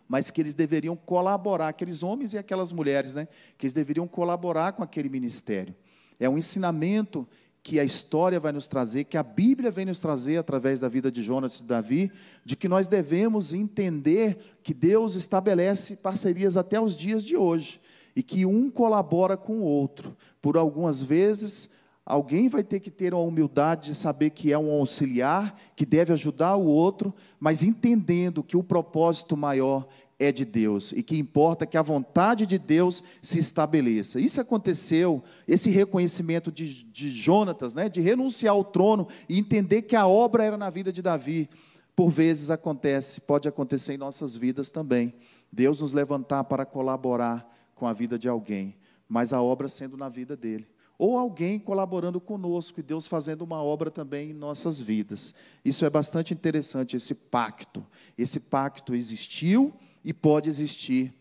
mas 0.09 0.31
que 0.31 0.41
eles 0.41 0.55
deveriam 0.55 0.97
colaborar, 0.97 1.69
aqueles 1.69 2.03
homens 2.03 2.33
e 2.33 2.39
aquelas 2.39 2.73
mulheres, 2.73 3.15
né, 3.15 3.29
que 3.57 3.67
eles 3.67 3.73
deveriam 3.73 4.09
colaborar 4.09 4.73
com 4.73 4.83
aquele 4.83 5.09
ministério. 5.09 5.75
É 6.19 6.29
um 6.29 6.37
ensinamento 6.37 7.29
que 7.69 7.79
a 7.79 7.85
história 7.85 8.41
vai 8.41 8.51
nos 8.51 8.67
trazer, 8.67 9.05
que 9.05 9.19
a 9.19 9.23
Bíblia 9.23 9.71
vem 9.71 9.85
nos 9.85 10.01
trazer 10.01 10.39
através 10.39 10.81
da 10.81 10.89
vida 10.89 11.13
de 11.13 11.23
Jonas 11.23 11.57
e 11.57 11.59
de 11.59 11.65
Davi, 11.65 12.11
de 12.43 12.57
que 12.57 12.67
nós 12.67 12.89
devemos 12.89 13.53
entender 13.53 14.39
que 14.63 14.73
Deus 14.73 15.17
estabelece 15.17 15.95
parcerias 15.95 16.57
até 16.57 16.81
os 16.81 16.97
dias 16.97 17.23
de 17.23 17.37
hoje 17.37 17.79
e 18.17 18.23
que 18.23 18.47
um 18.47 18.71
colabora 18.71 19.37
com 19.37 19.59
o 19.59 19.65
outro. 19.65 20.17
Por 20.41 20.57
algumas 20.57 21.03
vezes, 21.03 21.69
alguém 22.07 22.49
vai 22.49 22.65
ter 22.65 22.81
que 22.81 22.91
ter 22.91 23.13
a 23.13 23.19
humildade 23.19 23.89
de 23.89 23.95
saber 23.95 24.31
que 24.31 24.51
é 24.51 24.59
um 24.59 24.71
auxiliar, 24.71 25.55
que 25.77 25.85
deve 25.85 26.15
ajudar 26.15 26.57
o 26.57 26.65
outro, 26.65 27.13
mas 27.39 27.63
entendendo 27.63 28.43
que 28.43 28.57
o 28.57 28.65
propósito 28.65 29.37
maior 29.37 29.87
é 30.19 30.33
de 30.33 30.45
Deus 30.45 30.93
e 30.93 31.03
que 31.03 31.17
importa 31.17 31.67
que 31.67 31.77
a 31.77 31.83
vontade 31.83 32.47
de 32.47 32.59
Deus 32.59 33.03
se 33.23 33.39
estabeleça. 33.39 34.19
Isso 34.19 34.41
aconteceu, 34.41 35.23
esse 35.47 35.71
reconhecimento 35.71 36.51
de, 36.51 36.85
de 36.85 37.11
Jonatas, 37.11 37.75
né, 37.75 37.89
de 37.89 38.01
renunciar 38.01 38.53
ao 38.55 38.65
trono 38.65 39.07
e 39.29 39.39
entender 39.39 39.83
que 39.83 39.95
a 39.95 40.07
obra 40.07 40.45
era 40.45 40.57
na 40.57 40.71
vida 40.71 40.93
de 40.93 41.01
Davi, 41.01 41.49
por 41.95 42.11
vezes 42.11 42.51
acontece, 42.51 43.21
pode 43.21 43.49
acontecer 43.49 43.95
em 43.95 43.99
nossas 43.99 44.35
vidas 44.35 44.71
também. 44.71 45.15
Deus 45.53 45.81
nos 45.81 45.93
levantar 45.93 46.45
para 46.45 46.67
colaborar 46.67 47.49
com 47.75 47.87
a 47.87 47.93
vida 47.93 48.19
de 48.19 48.29
alguém, 48.29 48.77
mas 49.09 49.33
a 49.33 49.41
obra 49.41 49.69
sendo 49.69 49.97
na 49.97 50.09
vida 50.09 50.37
dele. 50.37 50.67
Ou 50.99 51.17
alguém 51.17 51.61
colaborando 51.61 52.21
conosco 52.21 52.81
e 52.81 52.83
Deus 52.83 53.07
fazendo 53.07 53.43
uma 53.43 53.63
obra 53.63 53.89
também 53.89 54.31
em 54.31 54.35
nossas 54.35 54.81
vidas. 54.81 55.33
Isso 55.65 55.85
é 55.85 55.91
bastante 55.91 56.35
interessante, 56.35 56.97
esse 56.97 57.15
pacto. 57.15 57.87
Esse 58.17 58.41
pacto 58.41 58.97
existiu 58.97 59.73
e 60.05 60.13
pode 60.13 60.49
existir 60.49 61.13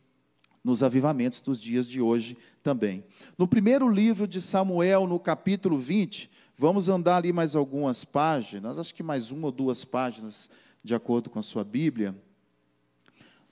nos 0.64 0.84
avivamentos 0.84 1.42
dos 1.42 1.62
dias 1.62 1.88
de 1.88 2.02
hoje 2.02 2.38
também. 2.62 3.04
No 3.38 3.48
primeiro 3.48 3.90
livro 3.90 4.28
de 4.28 4.42
Samuel, 4.42 5.08
no 5.08 5.20
capítulo 5.20 5.78
20, 5.78 6.30
vamos 6.58 6.90
andar 6.90 7.18
ali 7.18 7.32
mais 7.32 7.56
algumas 7.56 8.04
páginas, 8.04 8.78
acho 8.78 8.94
que 8.94 9.04
mais 9.04 9.32
uma 9.32 9.48
ou 9.48 9.52
duas 9.52 9.86
páginas, 9.86 10.50
de 10.84 10.94
acordo 10.94 11.30
com 11.30 11.40
a 11.40 11.44
sua 11.44 11.64
Bíblia. 11.64 12.16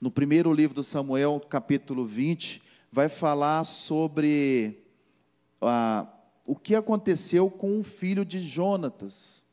No 0.02 0.12
primeiro 0.12 0.52
livro 0.54 0.82
de 0.82 0.86
Samuel, 0.86 1.42
capítulo 1.50 2.06
20, 2.06 2.62
vai 2.92 3.08
falar 3.08 3.64
sobre 3.64 4.84
ah, 5.62 6.08
o 6.46 6.56
que 6.56 6.76
aconteceu 6.76 7.50
com 7.50 7.80
o 7.80 7.84
filho 7.84 8.26
de 8.26 8.42
Jonatas. 8.42 9.44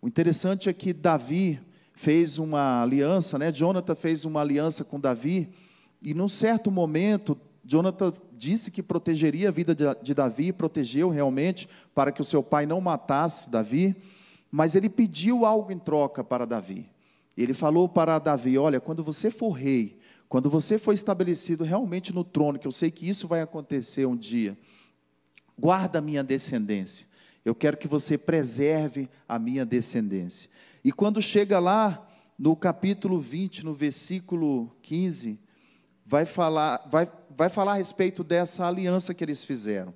O 0.00 0.08
interessante 0.08 0.68
é 0.68 0.72
que 0.72 0.92
Davi, 0.92 1.60
fez 2.02 2.36
uma 2.36 2.82
aliança, 2.82 3.38
né? 3.38 3.52
Jonathan 3.52 3.94
fez 3.94 4.24
uma 4.24 4.40
aliança 4.40 4.82
com 4.82 4.98
Davi, 4.98 5.48
e 6.02 6.12
num 6.12 6.26
certo 6.26 6.68
momento, 6.68 7.38
Jonathan 7.64 8.12
disse 8.32 8.72
que 8.72 8.82
protegeria 8.82 9.50
a 9.50 9.52
vida 9.52 9.72
de, 9.72 9.84
de 10.02 10.12
Davi, 10.12 10.52
protegeu 10.52 11.10
realmente, 11.10 11.68
para 11.94 12.10
que 12.10 12.20
o 12.20 12.24
seu 12.24 12.42
pai 12.42 12.66
não 12.66 12.80
matasse 12.80 13.48
Davi, 13.48 13.94
mas 14.50 14.74
ele 14.74 14.88
pediu 14.88 15.46
algo 15.46 15.70
em 15.70 15.78
troca 15.78 16.24
para 16.24 16.44
Davi. 16.44 16.90
Ele 17.36 17.54
falou 17.54 17.88
para 17.88 18.18
Davi: 18.18 18.58
Olha, 18.58 18.80
quando 18.80 19.04
você 19.04 19.30
for 19.30 19.50
rei, 19.50 19.96
quando 20.28 20.50
você 20.50 20.78
for 20.78 20.92
estabelecido 20.92 21.62
realmente 21.62 22.12
no 22.12 22.24
trono, 22.24 22.58
que 22.58 22.66
eu 22.66 22.72
sei 22.72 22.90
que 22.90 23.08
isso 23.08 23.28
vai 23.28 23.42
acontecer 23.42 24.06
um 24.06 24.16
dia, 24.16 24.58
guarda 25.56 26.00
a 26.00 26.02
minha 26.02 26.24
descendência. 26.24 27.06
Eu 27.44 27.54
quero 27.54 27.76
que 27.76 27.86
você 27.86 28.18
preserve 28.18 29.08
a 29.28 29.38
minha 29.38 29.64
descendência. 29.64 30.50
E 30.84 30.90
quando 30.90 31.22
chega 31.22 31.58
lá, 31.58 32.06
no 32.38 32.56
capítulo 32.56 33.20
20, 33.20 33.64
no 33.64 33.72
versículo 33.72 34.74
15, 34.82 35.38
vai 36.04 36.24
falar, 36.24 36.86
vai, 36.90 37.08
vai 37.30 37.48
falar 37.48 37.72
a 37.72 37.76
respeito 37.76 38.24
dessa 38.24 38.66
aliança 38.66 39.14
que 39.14 39.22
eles 39.22 39.44
fizeram. 39.44 39.94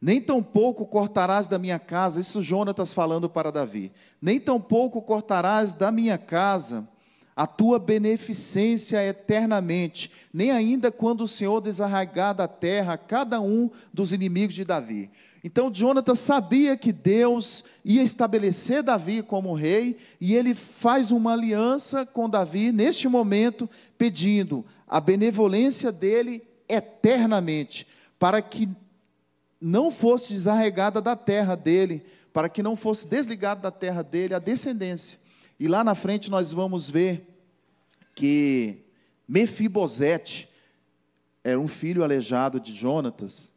Nem 0.00 0.20
tampouco 0.20 0.86
cortarás 0.86 1.48
da 1.48 1.58
minha 1.58 1.78
casa, 1.78 2.20
isso 2.20 2.42
Jonatas 2.42 2.92
falando 2.92 3.28
para 3.28 3.50
Davi, 3.50 3.90
nem 4.20 4.38
tampouco 4.38 5.02
cortarás 5.02 5.74
da 5.74 5.90
minha 5.90 6.18
casa 6.18 6.86
a 7.34 7.46
tua 7.46 7.78
beneficência 7.78 9.04
eternamente, 9.06 10.10
nem 10.32 10.50
ainda 10.50 10.90
quando 10.90 11.22
o 11.22 11.28
Senhor 11.28 11.60
desarraigar 11.60 12.34
da 12.34 12.48
terra 12.48 12.96
cada 12.96 13.40
um 13.42 13.70
dos 13.92 14.10
inimigos 14.10 14.54
de 14.54 14.64
Davi. 14.64 15.10
Então 15.46 15.72
Jonatas 15.72 16.18
sabia 16.18 16.76
que 16.76 16.92
Deus 16.92 17.62
ia 17.84 18.02
estabelecer 18.02 18.82
Davi 18.82 19.22
como 19.22 19.54
rei, 19.54 19.96
e 20.20 20.34
ele 20.34 20.54
faz 20.54 21.12
uma 21.12 21.34
aliança 21.34 22.04
com 22.04 22.28
Davi 22.28 22.72
neste 22.72 23.06
momento, 23.06 23.70
pedindo 23.96 24.64
a 24.88 24.98
benevolência 24.98 25.92
dele 25.92 26.42
eternamente, 26.68 27.86
para 28.18 28.42
que 28.42 28.68
não 29.60 29.88
fosse 29.88 30.32
desarregada 30.32 31.00
da 31.00 31.14
terra 31.14 31.54
dele, 31.54 32.04
para 32.32 32.48
que 32.48 32.60
não 32.60 32.74
fosse 32.74 33.06
desligada 33.06 33.60
da 33.60 33.70
terra 33.70 34.02
dele 34.02 34.34
a 34.34 34.40
descendência. 34.40 35.16
E 35.60 35.68
lá 35.68 35.84
na 35.84 35.94
frente 35.94 36.28
nós 36.28 36.50
vamos 36.50 36.90
ver 36.90 37.24
que 38.16 38.84
Mefibosete 39.28 40.48
era 41.44 41.60
um 41.60 41.68
filho 41.68 42.02
aleijado 42.02 42.58
de 42.58 42.74
Jonatas, 42.74 43.54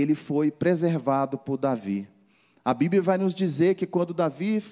ele 0.00 0.14
foi 0.14 0.50
preservado 0.50 1.36
por 1.36 1.58
Davi. 1.58 2.08
A 2.64 2.72
Bíblia 2.72 3.02
vai 3.02 3.18
nos 3.18 3.34
dizer 3.34 3.74
que 3.74 3.86
quando 3.86 4.14
Davi 4.14 4.62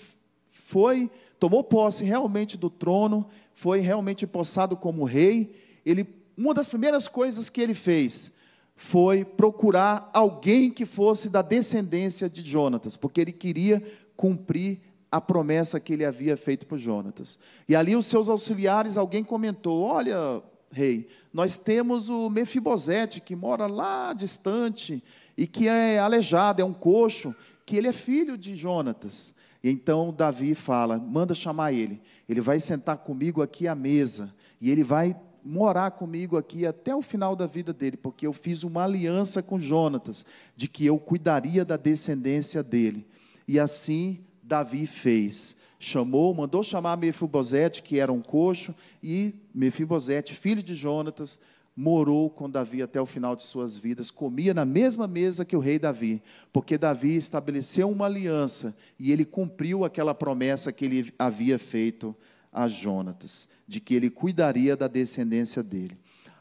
foi, 0.51 1.11
tomou 1.39 1.63
posse 1.65 2.05
realmente 2.05 2.57
do 2.57 2.71
trono, 2.71 3.27
foi 3.53 3.81
realmente 3.81 4.27
possado 4.27 4.77
como 4.77 5.05
rei, 5.05 5.55
ele, 5.85 6.07
uma 6.37 6.55
das 6.55 6.69
primeiras 6.69 7.09
coisas 7.09 7.51
que 7.51 7.61
ele 7.61 7.75
fez 7.75 8.33
foi 8.75 9.25
procurar 9.25 10.11
alguém 10.15 10.71
que 10.71 10.87
fosse 10.87 11.29
da 11.29 11.43
descendência 11.43 12.31
de 12.31 12.41
Jonatas, 12.41 12.97
porque 12.97 13.21
ele 13.21 13.33
queria 13.33 13.83
cumprir 14.17 14.81
a 15.13 15.21
promessa 15.21 15.81
que 15.81 15.93
ele 15.93 16.05
havia 16.05 16.37
feito 16.37 16.67
por 16.67 16.79
Jonatas. 16.79 17.39
E 17.69 17.77
ali 17.77 17.95
os 17.95 18.07
seus 18.07 18.29
auxiliares, 18.29 18.97
alguém 18.97 19.23
comentou: 19.25 19.83
Olha, 19.83 20.43
rei, 20.71 21.09
nós 21.33 21.57
temos 21.57 22.09
o 22.09 22.31
Mefibosete, 22.31 23.21
que 23.21 23.35
mora 23.35 23.67
lá 23.67 24.13
distante 24.13 25.03
e 25.37 25.47
que 25.47 25.69
é 25.69 25.99
aleijado, 25.99 26.63
é 26.63 26.65
um 26.65 26.73
coxo, 26.73 27.35
que 27.65 27.77
ele 27.77 27.89
é 27.89 27.93
filho 27.93 28.37
de 28.37 28.57
Jonatas. 28.57 29.35
E 29.63 29.71
então 29.71 30.13
Davi 30.13 30.55
fala: 30.55 30.99
manda 30.99 31.35
chamar 31.35 31.73
ele. 31.73 32.01
Ele 32.29 32.41
vai 32.41 32.61
sentar 32.61 32.99
comigo 32.99 33.43
aqui 33.43 33.67
à 33.67 33.75
mesa 33.75 34.35
e 34.61 34.71
ele 34.71 34.85
vai 34.85 35.17
morar 35.45 35.91
comigo 35.93 36.37
aqui 36.37 36.67
até 36.67 36.95
o 36.95 37.03
final 37.03 37.35
da 37.35 37.47
vida 37.47 37.73
dele, 37.73 37.97
porque 37.97 38.27
eu 38.27 38.33
fiz 38.33 38.63
uma 38.63 38.85
aliança 38.85 39.43
com 39.43 39.59
Jonatas 39.59 40.25
de 40.55 40.69
que 40.69 40.85
eu 40.85 40.99
cuidaria 40.99 41.65
da 41.65 41.77
descendência 41.77 42.63
dele. 42.63 43.07
E 43.49 43.59
assim 43.59 44.21
Davi 44.43 44.87
fez 44.87 45.57
chamou, 45.83 46.35
mandou 46.35 46.62
chamar 46.62 46.99
Mefibosete, 46.99 47.83
que 47.83 47.99
era 47.99 48.12
um 48.12 48.21
coxo, 48.21 48.75
e 49.03 49.35
Mefibosete, 49.55 50.35
filho 50.35 50.62
de 50.62 50.75
Jonatas, 50.75 51.40
morou 51.75 52.29
com 52.29 52.51
Davi 52.51 52.83
até 52.83 53.01
o 53.01 53.07
final 53.07 53.35
de 53.35 53.43
suas 53.43 53.79
vidas, 53.79 54.11
comia 54.11 54.53
na 54.53 54.66
mesma 54.66 55.09
mesa 55.09 55.43
que 55.43 55.57
o 55.57 55.61
rei 55.61 55.79
Davi, 55.79 56.23
porque 56.53 56.77
Davi 56.77 57.16
estabeleceu 57.16 57.88
uma 57.88 58.05
aliança 58.05 58.77
e 58.99 59.11
ele 59.11 59.25
cumpriu 59.25 59.83
aquela 59.83 60.14
promessa 60.14 60.71
que 60.71 60.85
ele 60.85 61.14
havia 61.19 61.59
feito 61.59 62.14
a 62.53 62.69
Jonatas, 62.69 63.49
de 63.66 63.81
que 63.81 63.95
ele 63.95 64.11
cuidaria 64.11 64.77
da 64.77 64.87
descendência 64.87 65.62
dele. 65.62 65.97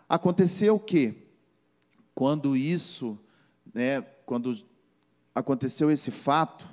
Aconteceu 0.10 0.76
o 0.76 0.80
que? 0.80 1.14
Quando 2.14 2.58
isso, 2.58 3.18
né, 3.74 4.02
quando 4.26 4.58
aconteceu 5.34 5.90
esse 5.90 6.12
fato, 6.12 6.68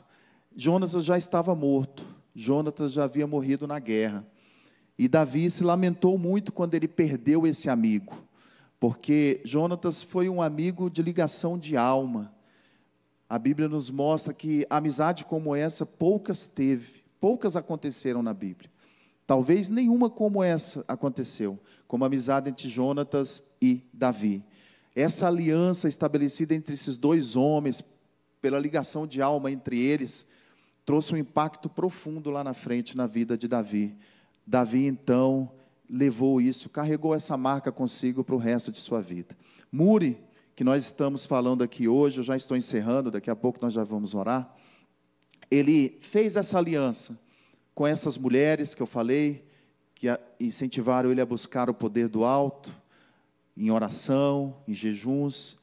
Jonatas 0.57 1.05
já 1.05 1.17
estava 1.17 1.55
morto. 1.55 2.06
Jonatas 2.39 2.93
já 2.93 3.05
havia 3.05 3.27
morrido 3.27 3.67
na 3.67 3.79
guerra. 3.79 4.27
E 4.99 5.09
Davi 5.09 5.51
se 5.51 5.65
lamentou 5.65 6.19
muito 6.19 6.53
quando 6.53 6.75
ele 6.75 6.87
perdeu 6.87 7.47
esse 7.47 7.71
amigo, 7.71 8.15
porque 8.79 9.41
Jonatas 9.43 10.03
foi 10.03 10.29
um 10.29 10.43
amigo 10.43 10.91
de 10.91 11.03
ligação 11.03 11.59
de 11.59 11.79
alma. 11.79 12.35
A 13.27 13.39
Bíblia 13.39 13.69
nos 13.69 13.89
mostra 13.89 14.35
que 14.35 14.67
amizade 14.69 15.25
como 15.25 15.57
essa 15.57 15.87
poucas 15.87 16.47
teve, 16.47 17.05
poucas 17.19 17.57
aconteceram 17.57 18.23
na 18.23 18.35
Bíblia. 18.35 18.71
Talvez 19.27 19.71
nenhuma 19.71 20.11
como 20.11 20.45
essa 20.45 20.85
aconteceu, 20.87 21.59
como 21.89 22.05
a 22.05 22.07
amizade 22.07 22.51
entre 22.51 22.69
Jonatas 22.69 23.43
e 23.61 23.83
Davi. 23.95 24.45
Essa 24.95 25.27
aliança 25.27 25.89
estabelecida 25.89 26.55
entre 26.55 26.75
esses 26.75 26.99
dois 26.99 27.35
homens, 27.35 27.83
pela 28.43 28.59
ligação 28.59 29.07
de 29.07 29.23
alma 29.23 29.51
entre 29.51 29.79
eles, 29.79 30.27
trouxe 30.87 31.13
um 31.13 31.19
impacto 31.19 31.69
profundo 31.69 32.31
lá 32.31 32.45
na 32.45 32.55
frente 32.55 32.97
na 32.97 33.09
vida 33.09 33.37
de 33.37 33.49
Davi. 33.49 33.97
Davi, 34.47 34.87
então, 34.87 35.51
levou 35.91 36.41
isso, 36.41 36.71
carregou 36.71 37.13
essa 37.13 37.37
marca 37.37 37.73
consigo 37.73 38.23
para 38.23 38.37
o 38.37 38.39
resto 38.39 38.71
de 38.71 38.79
sua 38.79 39.01
vida. 39.01 39.37
Muri, 39.71 40.17
que 40.55 40.63
nós 40.63 40.85
estamos 40.85 41.27
falando 41.27 41.65
aqui 41.65 41.89
hoje, 41.89 42.19
eu 42.19 42.25
já 42.25 42.37
estou 42.37 42.57
encerrando, 42.57 43.11
daqui 43.11 43.29
a 43.29 43.35
pouco 43.35 43.59
nós 43.61 43.73
já 43.73 43.83
vamos 43.83 44.15
orar. 44.15 44.55
Ele 45.51 45.99
fez 46.01 46.37
essa 46.37 46.57
aliança 46.57 47.19
com 47.75 47.85
essas 47.85 48.17
mulheres 48.17 48.73
que 48.73 48.83
eu 48.83 48.87
falei, 48.87 49.45
que 49.93 50.07
incentivaram 50.39 51.11
ele 51.11 51.21
a 51.21 51.27
buscar 51.27 51.69
o 51.69 51.75
poder 51.75 52.09
do 52.09 52.25
alto, 52.25 52.73
em 53.57 53.73
oração, 53.73 54.57
em 54.69 54.73
jejuns. 54.73 55.59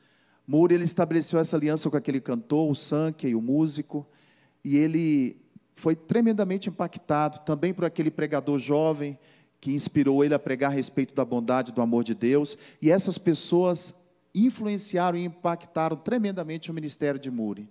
Muri, 0.46 0.76
ele 0.76 0.84
estabeleceu 0.84 1.40
essa 1.40 1.56
aliança 1.56 1.90
com 1.90 1.96
aquele 1.96 2.20
cantor, 2.20 2.70
o 2.70 2.76
Sankey, 2.76 3.34
o 3.34 3.42
músico, 3.42 4.06
e 4.64 4.78
ele 4.78 5.38
foi 5.76 5.96
tremendamente 5.96 6.70
impactado 6.70 7.40
também 7.40 7.74
por 7.74 7.86
aquele 7.86 8.12
pregador 8.12 8.58
jovem 8.58 9.18
que 9.60 9.74
inspirou 9.74 10.24
ele 10.24 10.34
a 10.34 10.40
pregar 10.40 10.72
a 10.72 10.74
respeito 10.74 11.14
da 11.14 11.24
bondade 11.24 11.72
do 11.72 11.82
amor 11.82 12.04
de 12.04 12.14
Deus, 12.14 12.58
e 12.82 12.92
essas 12.92 13.18
pessoas 13.18 13.96
influenciaram 14.36 15.18
e 15.18 15.26
impactaram 15.26 15.96
tremendamente 15.96 16.70
o 16.70 16.74
ministério 16.74 17.20
de 17.20 17.32
Muri. 17.32 17.70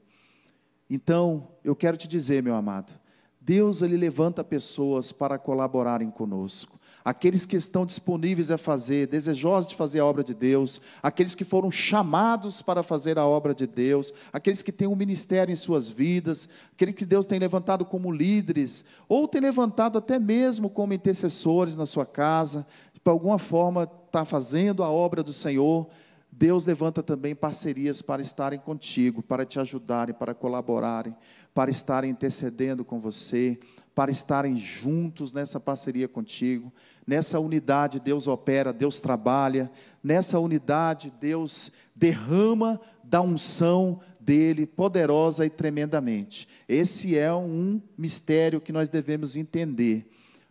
Então, 0.88 1.48
eu 1.64 1.74
quero 1.74 1.96
te 1.96 2.07
dizer, 2.07 2.42
meu 2.42 2.55
amado, 2.55 2.92
Deus 3.40 3.83
ele 3.83 3.96
levanta 3.96 4.44
pessoas 4.44 5.11
para 5.11 5.38
colaborarem 5.38 6.11
conosco. 6.11 6.78
Aqueles 7.05 7.45
que 7.45 7.57
estão 7.57 7.85
disponíveis 7.85 8.51
a 8.51 8.59
fazer, 8.59 9.09
desejosos 9.09 9.71
de 9.71 9.77
fazer 9.77 10.01
a 10.01 10.07
obra 10.07 10.23
de 10.23 10.35
Deus, 10.35 10.81
aqueles 11.03 11.35
que 11.35 11.45
foram 11.45 11.71
chamados 11.71 12.62
para 12.62 12.83
fazer 12.83 13.19
a 13.19 13.27
obra 13.27 13.55
de 13.55 13.67
Deus, 13.67 14.12
aqueles 14.33 14.62
que 14.62 14.71
têm 14.71 14.87
um 14.87 14.97
ministério 14.97 15.53
em 15.53 15.57
suas 15.57 15.88
vidas, 15.88 16.49
aqueles 16.73 16.95
que 16.95 17.05
Deus 17.05 17.27
tem 17.27 17.38
levantado 17.38 17.85
como 17.85 18.12
líderes, 18.12 18.85
ou 19.09 19.27
tem 19.27 19.41
levantado 19.41 19.99
até 19.99 20.19
mesmo 20.19 20.71
como 20.71 20.95
intercessores 20.95 21.77
na 21.77 21.87
sua 21.87 22.07
casa, 22.07 22.67
de 22.95 23.11
alguma 23.11 23.38
forma 23.38 23.91
está 24.07 24.25
fazendo 24.25 24.85
a 24.85 24.91
obra 24.91 25.23
do 25.23 25.33
Senhor. 25.33 25.88
Deus 26.31 26.65
levanta 26.65 27.03
também 27.03 27.35
parcerias 27.35 28.01
para 28.01 28.23
estarem 28.23 28.59
contigo, 28.59 29.23
para 29.23 29.45
te 29.45 29.61
ajudarem, 29.61 30.15
para 30.15 30.35
colaborarem, 30.35 31.15
para 31.53 31.71
estarem 31.71 32.11
intercedendo 32.11 32.85
com 32.85 33.01
você, 33.01 33.59
para 33.95 34.11
estarem 34.11 34.57
juntos 34.57 35.33
nessa 35.33 35.61
parceria 35.61 36.09
contigo. 36.09 36.73
Nessa 37.07 37.41
unidade, 37.41 37.99
Deus 37.99 38.27
opera, 38.29 38.73
Deus 38.73 39.01
trabalha. 39.01 39.71
Nessa 40.03 40.38
unidade, 40.38 41.12
Deus 41.21 41.73
derrama 41.95 42.81
da 43.03 43.21
unção 43.21 44.01
dele 44.19 44.67
poderosa 44.67 45.45
e 45.45 45.51
tremendamente. 45.51 46.49
Esse 46.69 47.19
é 47.19 47.33
um 47.35 47.81
mistério 47.99 48.61
que 48.61 48.73
nós 48.73 48.88
devemos 48.88 49.37
entender. 49.37 50.09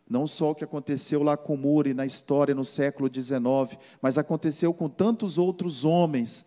Não 0.09 0.27
só 0.27 0.51
o 0.51 0.55
que 0.55 0.63
aconteceu 0.65 1.23
lá 1.23 1.37
com 1.37 1.55
Muri 1.55 1.93
na 1.93 2.05
história 2.05 2.53
no 2.53 2.65
século 2.65 3.09
XIX, 3.11 3.79
mas 4.01 4.17
aconteceu 4.17 4.73
com 4.73 4.89
tantos 4.89 5.37
outros 5.37 5.85
homens 5.85 6.45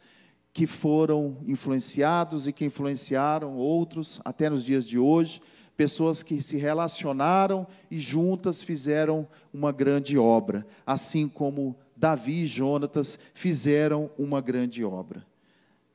que 0.53 0.67
foram 0.67 1.39
influenciados 1.47 2.47
e 2.47 2.53
que 2.53 2.65
influenciaram 2.65 3.57
outros 3.57 4.21
até 4.25 4.51
nos 4.51 4.65
dias 4.65 4.87
de 4.87 4.99
hoje, 4.99 5.41
pessoas 5.77 6.23
que 6.23 6.41
se 6.41 6.57
relacionaram 6.57 7.67
e 7.91 7.99
juntas 7.99 8.63
fizeram 8.63 9.27
uma 9.53 9.73
grande 9.73 10.17
obra, 10.17 10.67
assim 10.87 11.29
como 11.29 11.77
Davi 11.97 12.43
e 12.43 12.47
Jonatas 12.47 13.19
fizeram 13.35 14.11
uma 14.19 14.41
grande 14.41 14.85
obra. 14.85 15.27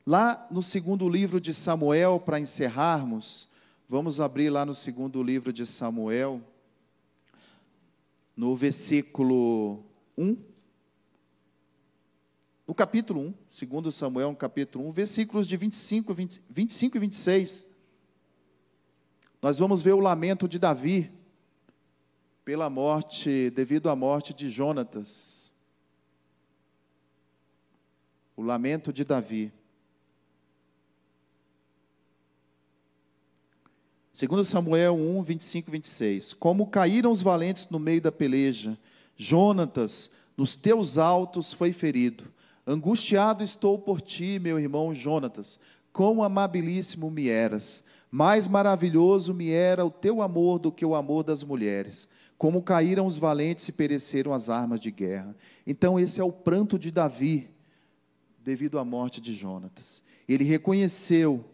Lá 0.06 0.46
no 0.50 0.62
segundo 0.62 1.08
livro 1.08 1.40
de 1.40 1.54
Samuel, 1.54 2.20
para 2.20 2.40
encerrarmos, 2.40 3.48
vamos 3.88 4.20
abrir 4.20 4.50
lá 4.50 4.64
no 4.64 4.74
segundo 4.74 5.22
livro 5.22 5.52
de 5.52 5.66
Samuel, 5.66 6.40
no 8.36 8.56
versículo 8.56 9.84
1. 10.16 10.36
No 12.66 12.74
capítulo 12.74 13.20
1, 13.20 13.34
segundo 13.48 13.92
Samuel, 13.92 14.30
no 14.30 14.36
capítulo 14.36 14.86
1, 14.88 14.90
versículos 14.90 15.46
de 15.46 15.56
25, 15.56 16.14
20, 16.14 16.42
25 16.48 16.96
e 16.96 17.00
26. 17.00 17.69
Nós 19.42 19.58
vamos 19.58 19.80
ver 19.80 19.94
o 19.94 20.00
lamento 20.00 20.46
de 20.46 20.58
Davi 20.58 21.10
pela 22.44 22.68
morte, 22.68 23.48
devido 23.50 23.88
à 23.88 23.96
morte 23.96 24.34
de 24.34 24.50
Jonatas. 24.50 25.50
O 28.36 28.42
lamento 28.42 28.92
de 28.92 29.02
Davi. 29.02 29.52
Segundo 34.12 34.44
Samuel 34.44 34.94
1, 34.94 35.22
25 35.22 35.70
e 35.70 35.72
26. 35.72 36.34
Como 36.34 36.66
caíram 36.66 37.10
os 37.10 37.22
valentes 37.22 37.68
no 37.70 37.78
meio 37.78 38.02
da 38.02 38.12
peleja, 38.12 38.78
Jonatas, 39.16 40.10
nos 40.36 40.54
teus 40.54 40.98
altos 40.98 41.54
foi 41.54 41.72
ferido. 41.72 42.24
Angustiado 42.66 43.42
estou 43.42 43.78
por 43.78 44.02
ti, 44.02 44.38
meu 44.38 44.58
irmão 44.60 44.92
Jonatas, 44.92 45.58
quão 45.94 46.22
amabilíssimo 46.22 47.10
me 47.10 47.28
eras. 47.28 47.82
Mais 48.10 48.48
maravilhoso 48.48 49.32
me 49.32 49.50
era 49.50 49.84
o 49.84 49.90
teu 49.90 50.20
amor 50.20 50.58
do 50.58 50.72
que 50.72 50.84
o 50.84 50.94
amor 50.94 51.22
das 51.22 51.44
mulheres. 51.44 52.08
Como 52.36 52.62
caíram 52.62 53.06
os 53.06 53.18
valentes 53.18 53.68
e 53.68 53.72
pereceram 53.72 54.32
as 54.32 54.48
armas 54.48 54.80
de 54.80 54.90
guerra. 54.90 55.36
Então, 55.66 56.00
esse 56.00 56.20
é 56.20 56.24
o 56.24 56.32
pranto 56.32 56.78
de 56.78 56.90
Davi, 56.90 57.48
devido 58.42 58.78
à 58.78 58.84
morte 58.84 59.20
de 59.20 59.32
Jonatas. 59.34 60.02
Ele 60.28 60.44
reconheceu 60.44 61.44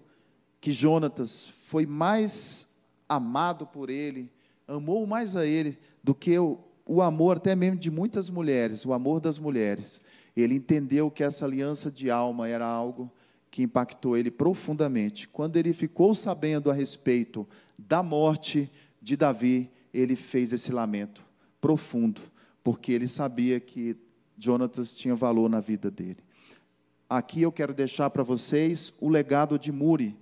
que 0.61 0.73
Jonatas 0.73 1.47
foi 1.47 1.85
mais 1.85 2.69
amado 3.09 3.67
por 3.67 3.91
ele, 3.91 4.31
amou 4.67 5.07
mais 5.07 5.37
a 5.37 5.45
ele 5.45 5.79
do 6.03 6.15
que 6.15 6.39
o, 6.39 6.59
o 6.87 7.03
amor 7.03 7.37
até 7.37 7.55
mesmo 7.55 7.79
de 7.79 7.91
muitas 7.91 8.31
mulheres, 8.31 8.85
o 8.87 8.93
amor 8.93 9.21
das 9.21 9.39
mulheres. 9.39 10.01
Ele 10.37 10.55
entendeu 10.55 11.11
que 11.11 11.25
essa 11.25 11.45
aliança 11.45 11.91
de 11.91 12.11
alma 12.11 12.49
era 12.49 12.67
algo 12.67 13.11
que 13.57 13.63
impactou 13.63 14.19
ele 14.19 14.31
profundamente. 14.31 15.27
Quando 15.27 15.57
ele 15.57 15.73
ficou 15.73 16.15
sabendo 16.15 16.71
a 16.71 16.75
respeito 16.75 17.49
da 17.79 18.03
morte 18.03 18.71
de 19.01 19.17
Davi, 19.17 19.71
ele 19.95 20.15
fez 20.15 20.53
esse 20.53 20.71
lamento 20.71 21.25
profundo, 21.59 22.21
porque 22.63 22.93
ele 22.93 23.09
sabia 23.09 23.59
que 23.59 23.97
Jonatas 24.37 24.93
tinha 24.93 25.15
valor 25.15 25.49
na 25.49 25.59
vida 25.59 25.91
dele. 25.91 26.19
Aqui 27.09 27.41
eu 27.41 27.51
quero 27.51 27.73
deixar 27.73 28.11
para 28.11 28.23
vocês 28.23 28.93
o 29.01 29.09
legado 29.09 29.59
de 29.59 29.73
Muri, 29.73 30.15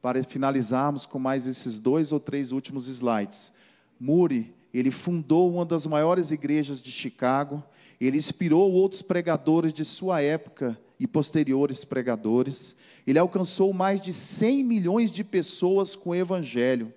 para 0.00 0.24
finalizarmos 0.24 1.04
com 1.04 1.18
mais 1.18 1.46
esses 1.46 1.78
dois 1.78 2.12
ou 2.12 2.18
três 2.18 2.50
últimos 2.50 2.88
slides. 2.88 3.52
Muri, 4.00 4.54
ele 4.72 4.90
fundou 4.90 5.52
uma 5.52 5.66
das 5.66 5.86
maiores 5.86 6.30
igrejas 6.30 6.80
de 6.80 6.90
Chicago, 6.90 7.62
ele 8.00 8.16
inspirou 8.16 8.72
outros 8.72 9.02
pregadores 9.02 9.70
de 9.70 9.84
sua 9.84 10.22
época 10.22 10.80
e 10.98 11.06
posteriores 11.06 11.84
pregadores. 11.84 12.76
Ele 13.06 13.18
alcançou 13.18 13.72
mais 13.72 14.00
de 14.00 14.12
100 14.12 14.64
milhões 14.64 15.10
de 15.10 15.22
pessoas 15.22 15.94
com 15.94 16.10
o 16.10 16.14
evangelho 16.14 16.92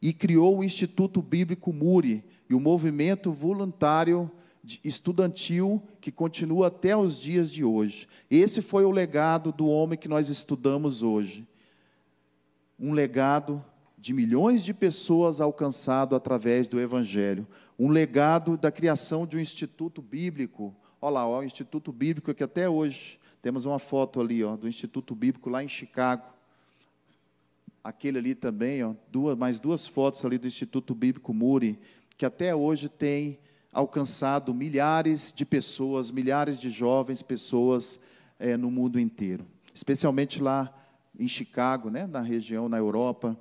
e 0.00 0.12
criou 0.12 0.58
o 0.58 0.64
Instituto 0.64 1.22
Bíblico 1.22 1.72
Muri 1.72 2.22
e 2.48 2.54
o 2.54 2.60
movimento 2.60 3.32
voluntário 3.32 4.30
estudantil 4.82 5.82
que 6.00 6.10
continua 6.10 6.68
até 6.68 6.96
os 6.96 7.18
dias 7.18 7.50
de 7.50 7.64
hoje. 7.64 8.08
Esse 8.30 8.62
foi 8.62 8.84
o 8.84 8.90
legado 8.90 9.52
do 9.52 9.66
homem 9.66 9.98
que 9.98 10.08
nós 10.08 10.28
estudamos 10.28 11.02
hoje. 11.02 11.46
Um 12.78 12.92
legado 12.92 13.64
de 13.98 14.12
milhões 14.12 14.62
de 14.62 14.74
pessoas 14.74 15.40
alcançado 15.40 16.14
através 16.14 16.68
do 16.68 16.78
Evangelho. 16.78 17.46
Um 17.78 17.88
legado 17.88 18.56
da 18.56 18.70
criação 18.70 19.26
de 19.26 19.36
um 19.36 19.40
instituto 19.40 20.02
bíblico. 20.02 20.74
Olha 21.06 21.12
lá, 21.16 21.28
ó, 21.28 21.40
o 21.40 21.44
Instituto 21.44 21.92
Bíblico 21.92 22.32
que 22.32 22.42
até 22.42 22.66
hoje 22.66 23.20
temos 23.42 23.66
uma 23.66 23.78
foto 23.78 24.22
ali, 24.22 24.42
ó, 24.42 24.56
do 24.56 24.66
Instituto 24.66 25.14
Bíblico 25.14 25.50
lá 25.50 25.62
em 25.62 25.68
Chicago. 25.68 26.24
Aquele 27.84 28.16
ali 28.16 28.34
também, 28.34 28.82
ó, 28.82 28.94
duas, 29.12 29.36
mais 29.36 29.60
duas 29.60 29.86
fotos 29.86 30.24
ali 30.24 30.38
do 30.38 30.46
Instituto 30.46 30.94
Bíblico 30.94 31.34
Muri, 31.34 31.78
que 32.16 32.24
até 32.24 32.54
hoje 32.54 32.88
tem 32.88 33.38
alcançado 33.70 34.54
milhares 34.54 35.30
de 35.30 35.44
pessoas, 35.44 36.10
milhares 36.10 36.58
de 36.58 36.70
jovens 36.70 37.20
pessoas 37.20 38.00
é, 38.38 38.56
no 38.56 38.70
mundo 38.70 38.98
inteiro, 38.98 39.44
especialmente 39.74 40.40
lá 40.40 40.72
em 41.20 41.28
Chicago, 41.28 41.90
né, 41.90 42.06
na 42.06 42.22
região, 42.22 42.66
na 42.66 42.78
Europa. 42.78 43.38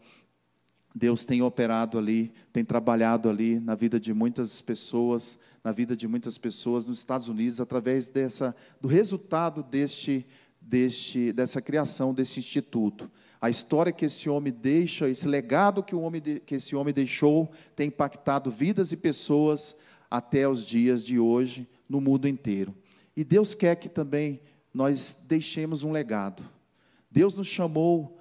Deus 0.93 1.23
tem 1.23 1.41
operado 1.41 1.97
ali, 1.97 2.33
tem 2.51 2.65
trabalhado 2.65 3.29
ali 3.29 3.57
na 3.57 3.73
vida 3.73 3.97
de 3.97 4.13
muitas 4.13 4.59
pessoas, 4.59 5.39
na 5.63 5.71
vida 5.71 5.95
de 5.95 6.07
muitas 6.07 6.37
pessoas 6.37 6.85
nos 6.85 6.97
Estados 6.97 7.29
Unidos 7.29 7.61
através 7.61 8.09
dessa 8.09 8.55
do 8.81 8.87
resultado 8.87 9.63
deste 9.63 10.25
deste 10.59 11.31
dessa 11.31 11.61
criação 11.61 12.13
desse 12.13 12.39
instituto. 12.39 13.09
A 13.39 13.49
história 13.49 13.91
que 13.91 14.05
esse 14.05 14.29
homem 14.29 14.53
deixa, 14.53 15.09
esse 15.09 15.27
legado 15.27 15.83
que 15.83 15.95
o 15.95 16.01
homem 16.01 16.21
que 16.21 16.55
esse 16.55 16.75
homem 16.75 16.93
deixou 16.93 17.51
tem 17.75 17.87
impactado 17.87 18.51
vidas 18.51 18.91
e 18.91 18.97
pessoas 18.97 19.75
até 20.09 20.47
os 20.47 20.65
dias 20.65 21.03
de 21.03 21.17
hoje 21.19 21.67
no 21.87 22.01
mundo 22.01 22.27
inteiro. 22.27 22.75
E 23.15 23.23
Deus 23.23 23.53
quer 23.53 23.75
que 23.75 23.89
também 23.89 24.41
nós 24.73 25.17
deixemos 25.27 25.83
um 25.83 25.91
legado. 25.91 26.43
Deus 27.09 27.35
nos 27.35 27.47
chamou 27.47 28.19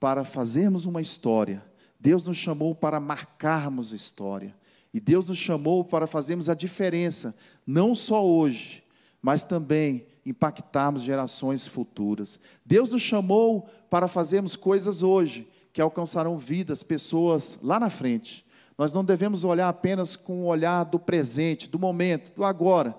para 0.00 0.24
fazermos 0.24 0.86
uma 0.86 1.00
história. 1.00 1.62
Deus 2.00 2.24
nos 2.24 2.36
chamou 2.36 2.74
para 2.74 3.00
marcarmos 3.00 3.92
história. 3.92 4.54
E 4.94 5.00
Deus 5.00 5.26
nos 5.26 5.38
chamou 5.38 5.84
para 5.84 6.06
fazermos 6.06 6.48
a 6.48 6.54
diferença, 6.54 7.34
não 7.66 7.96
só 7.96 8.24
hoje, 8.24 8.84
mas 9.20 9.42
também 9.42 10.06
impactarmos 10.24 11.02
gerações 11.02 11.66
futuras. 11.66 12.38
Deus 12.64 12.90
nos 12.90 13.02
chamou 13.02 13.68
para 13.90 14.06
fazermos 14.06 14.54
coisas 14.54 15.02
hoje 15.02 15.48
que 15.72 15.80
alcançarão 15.80 16.38
vidas, 16.38 16.84
pessoas 16.84 17.58
lá 17.60 17.80
na 17.80 17.90
frente. 17.90 18.46
Nós 18.78 18.92
não 18.92 19.04
devemos 19.04 19.42
olhar 19.42 19.68
apenas 19.68 20.14
com 20.14 20.42
o 20.42 20.46
olhar 20.46 20.84
do 20.84 21.00
presente, 21.00 21.68
do 21.68 21.78
momento, 21.78 22.32
do 22.32 22.44
agora, 22.44 22.96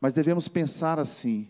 mas 0.00 0.12
devemos 0.12 0.48
pensar 0.48 0.98
assim: 0.98 1.48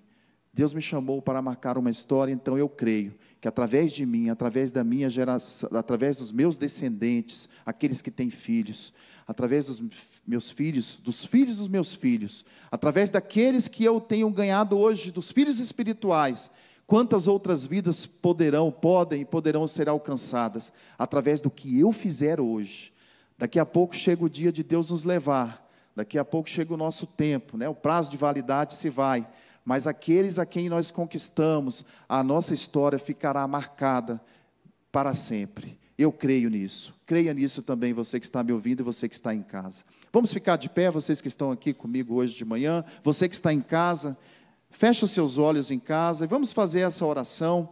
Deus 0.52 0.74
me 0.74 0.82
chamou 0.82 1.22
para 1.22 1.40
marcar 1.40 1.78
uma 1.78 1.90
história, 1.90 2.32
então 2.32 2.58
eu 2.58 2.68
creio 2.68 3.14
que 3.40 3.48
através 3.48 3.92
de 3.92 4.04
mim, 4.04 4.28
através 4.28 4.70
da 4.70 4.82
minha 4.82 5.08
geração, 5.08 5.68
através 5.72 6.18
dos 6.18 6.32
meus 6.32 6.58
descendentes, 6.58 7.48
aqueles 7.64 8.02
que 8.02 8.10
têm 8.10 8.30
filhos, 8.30 8.92
através 9.26 9.66
dos 9.66 9.82
meus 10.26 10.50
filhos, 10.50 10.96
dos 11.02 11.24
filhos 11.24 11.58
dos 11.58 11.68
meus 11.68 11.92
filhos, 11.92 12.44
através 12.70 13.10
daqueles 13.10 13.66
que 13.66 13.84
eu 13.84 14.00
tenho 14.00 14.30
ganhado 14.30 14.78
hoje, 14.78 15.10
dos 15.10 15.32
filhos 15.32 15.58
espirituais, 15.58 16.50
quantas 16.86 17.26
outras 17.26 17.66
vidas 17.66 18.06
poderão, 18.06 18.70
podem 18.70 19.22
e 19.22 19.24
poderão 19.24 19.66
ser 19.66 19.88
alcançadas 19.88 20.72
através 20.96 21.40
do 21.40 21.50
que 21.50 21.80
eu 21.80 21.90
fizer 21.90 22.40
hoje. 22.40 22.92
Daqui 23.36 23.58
a 23.58 23.66
pouco 23.66 23.96
chega 23.96 24.24
o 24.24 24.30
dia 24.30 24.52
de 24.52 24.62
Deus 24.62 24.90
nos 24.90 25.02
levar, 25.02 25.68
daqui 25.94 26.18
a 26.18 26.24
pouco 26.24 26.48
chega 26.48 26.72
o 26.72 26.76
nosso 26.76 27.06
tempo, 27.06 27.56
né? 27.56 27.68
o 27.68 27.74
prazo 27.74 28.10
de 28.10 28.16
validade 28.16 28.74
se 28.74 28.88
vai, 28.88 29.26
mas 29.64 29.88
aqueles 29.88 30.38
a 30.38 30.46
quem 30.46 30.68
nós 30.68 30.92
conquistamos, 30.92 31.84
a 32.08 32.22
nossa 32.22 32.54
história 32.54 32.98
ficará 32.98 33.46
marcada 33.48 34.22
para 34.92 35.14
sempre. 35.14 35.76
Eu 35.98 36.12
creio 36.12 36.50
nisso. 36.50 36.94
Creia 37.06 37.32
nisso 37.32 37.62
também, 37.62 37.92
você 37.92 38.20
que 38.20 38.26
está 38.26 38.44
me 38.44 38.52
ouvindo 38.52 38.80
e 38.80 38.82
você 38.82 39.08
que 39.08 39.14
está 39.14 39.34
em 39.34 39.42
casa. 39.42 39.82
Vamos 40.12 40.32
ficar 40.32 40.56
de 40.56 40.68
pé, 40.68 40.90
vocês 40.90 41.20
que 41.20 41.28
estão 41.28 41.50
aqui 41.50 41.72
comigo 41.72 42.14
hoje 42.14 42.34
de 42.34 42.44
manhã, 42.44 42.84
você 43.02 43.28
que 43.28 43.34
está 43.34 43.52
em 43.52 43.62
casa, 43.62 44.16
feche 44.70 45.04
os 45.04 45.10
seus 45.10 45.38
olhos 45.38 45.70
em 45.70 45.78
casa 45.78 46.24
e 46.24 46.28
vamos 46.28 46.52
fazer 46.52 46.80
essa 46.80 47.04
oração. 47.06 47.68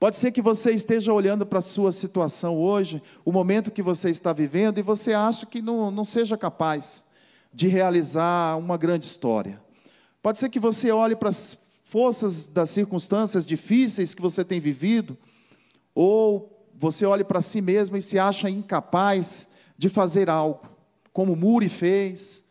Pode 0.00 0.16
ser 0.16 0.30
que 0.30 0.40
você 0.40 0.70
esteja 0.70 1.12
olhando 1.12 1.44
para 1.44 1.58
a 1.58 1.62
sua 1.62 1.92
situação 1.92 2.56
hoje, 2.56 3.02
o 3.24 3.32
momento 3.32 3.70
que 3.70 3.82
você 3.82 4.08
está 4.08 4.32
vivendo, 4.32 4.78
e 4.78 4.82
você 4.82 5.12
acha 5.12 5.44
que 5.44 5.60
não, 5.60 5.90
não 5.90 6.04
seja 6.04 6.36
capaz 6.36 7.04
de 7.52 7.68
realizar 7.68 8.56
uma 8.56 8.76
grande 8.76 9.06
história. 9.06 9.60
Pode 10.22 10.38
ser 10.38 10.48
que 10.48 10.60
você 10.60 10.90
olhe 10.90 11.16
para 11.16 11.30
as 11.30 11.58
forças 11.82 12.46
das 12.46 12.70
circunstâncias 12.70 13.44
difíceis 13.44 14.14
que 14.14 14.22
você 14.22 14.44
tem 14.44 14.60
vivido, 14.60 15.16
ou 15.94 16.57
você 16.78 17.04
olhe 17.04 17.24
para 17.24 17.40
si 17.40 17.60
mesmo 17.60 17.96
e 17.96 18.02
se 18.02 18.20
acha 18.20 18.48
incapaz 18.48 19.48
de 19.76 19.88
fazer 19.88 20.30
algo, 20.30 20.62
como 21.12 21.34
Muri 21.34 21.68
fez. 21.68 22.44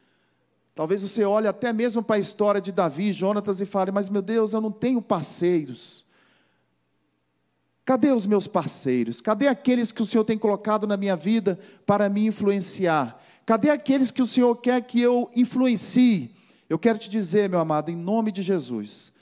Talvez 0.75 1.01
você 1.01 1.23
olhe 1.23 1.47
até 1.47 1.71
mesmo 1.71 2.03
para 2.03 2.17
a 2.17 2.19
história 2.19 2.59
de 2.59 2.73
Davi 2.73 3.09
e 3.09 3.13
Jonatas 3.13 3.61
e 3.61 3.65
fale: 3.65 3.89
Mas 3.89 4.09
meu 4.09 4.21
Deus, 4.21 4.51
eu 4.51 4.59
não 4.59 4.71
tenho 4.71 5.01
parceiros. 5.01 6.05
Cadê 7.85 8.11
os 8.11 8.25
meus 8.25 8.47
parceiros? 8.47 9.21
Cadê 9.21 9.47
aqueles 9.47 9.93
que 9.93 10.01
o 10.01 10.05
Senhor 10.05 10.25
tem 10.25 10.37
colocado 10.37 10.85
na 10.85 10.97
minha 10.97 11.15
vida 11.15 11.57
para 11.85 12.09
me 12.09 12.25
influenciar? 12.25 13.23
Cadê 13.45 13.69
aqueles 13.69 14.11
que 14.11 14.21
o 14.21 14.25
Senhor 14.25 14.53
quer 14.57 14.81
que 14.81 14.99
eu 14.99 15.31
influencie? 15.33 16.35
Eu 16.69 16.77
quero 16.77 16.97
te 16.97 17.09
dizer, 17.09 17.49
meu 17.49 17.61
amado, 17.61 17.89
em 17.89 17.95
nome 17.95 18.29
de 18.29 18.41
Jesus, 18.41 19.13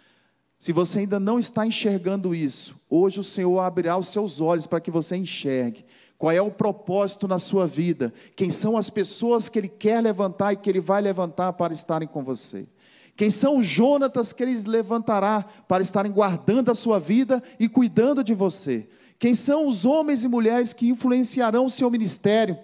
se 0.57 0.71
você 0.71 0.99
ainda 0.99 1.19
não 1.19 1.37
está 1.37 1.65
enxergando 1.65 2.33
isso, 2.33 2.79
hoje 2.89 3.19
o 3.19 3.23
Senhor 3.23 3.59
abrirá 3.59 3.97
os 3.97 4.07
seus 4.07 4.39
olhos 4.39 4.65
para 4.65 4.79
que 4.79 4.89
você 4.89 5.15
enxergue 5.15 5.85
qual 6.17 6.31
é 6.31 6.41
o 6.41 6.51
propósito 6.51 7.27
na 7.27 7.39
sua 7.39 7.67
vida, 7.67 8.13
quem 8.35 8.49
são 8.49 8.77
as 8.77 8.89
pessoas 8.89 9.49
que 9.49 9.59
Ele 9.59 9.67
quer 9.67 10.01
levantar 10.01 10.53
e 10.53 10.55
que 10.55 10.69
Ele 10.69 10.79
vai 10.79 11.01
levantar 11.01 11.53
para 11.53 11.73
estarem 11.73 12.07
com 12.07 12.23
você. 12.23 12.67
Quem 13.15 13.29
são 13.29 13.57
os 13.57 13.65
Jonatas 13.65 14.33
que 14.33 14.43
Ele 14.43 14.57
levantará 14.65 15.45
para 15.67 15.83
estarem 15.83 16.11
guardando 16.11 16.71
a 16.71 16.75
sua 16.75 16.99
vida 16.99 17.41
e 17.59 17.67
cuidando 17.67 18.23
de 18.23 18.33
você? 18.33 18.87
Quem 19.19 19.33
são 19.33 19.67
os 19.67 19.85
homens 19.85 20.23
e 20.23 20.27
mulheres 20.27 20.73
que 20.73 20.89
influenciarão 20.89 21.65
o 21.65 21.69
seu 21.69 21.89
ministério? 21.89 22.57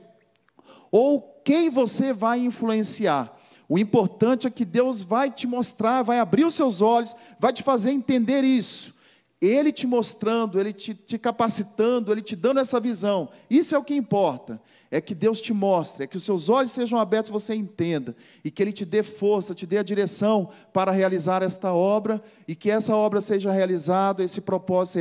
Ou 0.92 1.22
quem 1.44 1.70
você 1.70 2.12
vai 2.12 2.39
influenciar? 2.39 3.38
O 3.72 3.80
importante 3.80 4.45
é 4.45 4.49
que 4.49 4.65
Deus 4.65 5.01
vai 5.01 5.32
te 5.32 5.47
mostrar, 5.47 6.01
vai 6.01 6.19
abrir 6.19 6.43
os 6.43 6.53
seus 6.53 6.82
olhos, 6.82 7.15
vai 7.39 7.53
te 7.53 7.63
fazer 7.63 7.91
entender 7.91 8.43
isso. 8.43 8.93
Ele 9.39 9.72
te 9.72 9.88
mostrando, 9.88 10.59
Ele 10.59 10.74
te, 10.74 10.93
te, 10.93 11.17
capacitando, 11.17 12.11
Ele 12.11 12.22
te 12.22 12.36
dando 12.36 12.59
essa 12.59 12.82
visão. 12.82 13.30
Isso 13.49 13.74
é 13.74 13.78
o 13.78 13.84
que 13.84 13.95
importa. 13.95 14.61
É 14.91 14.99
que 14.99 15.15
Deus 15.15 15.39
te 15.39 15.53
mostre, 15.53 16.03
é 16.03 16.07
que 16.07 16.17
os 16.17 16.24
seus 16.26 16.49
olhos 16.49 16.72
sejam 16.72 16.99
abertos, 16.99 17.32
você 17.32 17.55
entenda, 17.55 18.13
e 18.43 18.51
que 18.51 18.61
Ele 18.61 18.74
te 18.74 18.84
dê 18.84 19.03
força, 19.03 19.55
te 19.55 19.65
dê 19.65 19.78
a 19.78 19.84
direção 19.84 20.49
para 20.74 20.91
realizar 20.91 21.41
esta 21.41 21.72
obra, 21.72 22.22
e 22.45 22.55
que 22.55 22.69
essa 22.69 22.93
obra 22.93 23.22
seja 23.22 23.53
realizada, 23.53 24.22
esse 24.22 24.41
propósito 24.41 24.99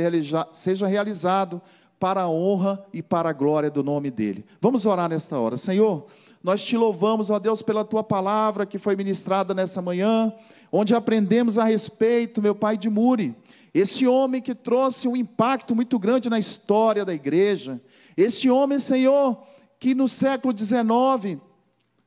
seja 0.53 0.87
realizado 0.87 1.61
para 1.99 2.21
a 2.21 2.29
honra 2.29 2.83
e 2.93 3.03
para 3.03 3.29
a 3.29 3.33
glória 3.33 3.69
do 3.69 3.83
nome 3.83 4.09
dEle. 4.09 4.45
Vamos 4.61 4.85
orar 4.85 5.09
nesta 5.09 5.37
hora. 5.37 5.57
Senhor, 5.57 6.07
nós 6.43 6.63
te 6.63 6.75
louvamos, 6.75 7.29
ó 7.29 7.37
Deus, 7.37 7.61
pela 7.61 7.85
tua 7.85 8.03
palavra 8.03 8.65
que 8.65 8.77
foi 8.77 8.95
ministrada 8.95 9.53
nessa 9.53 9.81
manhã, 9.81 10.33
onde 10.71 10.95
aprendemos 10.95 11.57
a 11.57 11.63
respeito, 11.63 12.41
meu 12.41 12.55
pai 12.55 12.77
de 12.77 12.89
Muri, 12.89 13.35
esse 13.73 14.07
homem 14.07 14.41
que 14.41 14.55
trouxe 14.55 15.07
um 15.07 15.15
impacto 15.15 15.75
muito 15.75 15.97
grande 15.99 16.29
na 16.29 16.39
história 16.39 17.05
da 17.05 17.13
igreja, 17.13 17.79
esse 18.17 18.49
homem, 18.49 18.79
Senhor, 18.79 19.41
que 19.79 19.95
no 19.95 20.07
século 20.07 20.57
XIX 20.57 21.39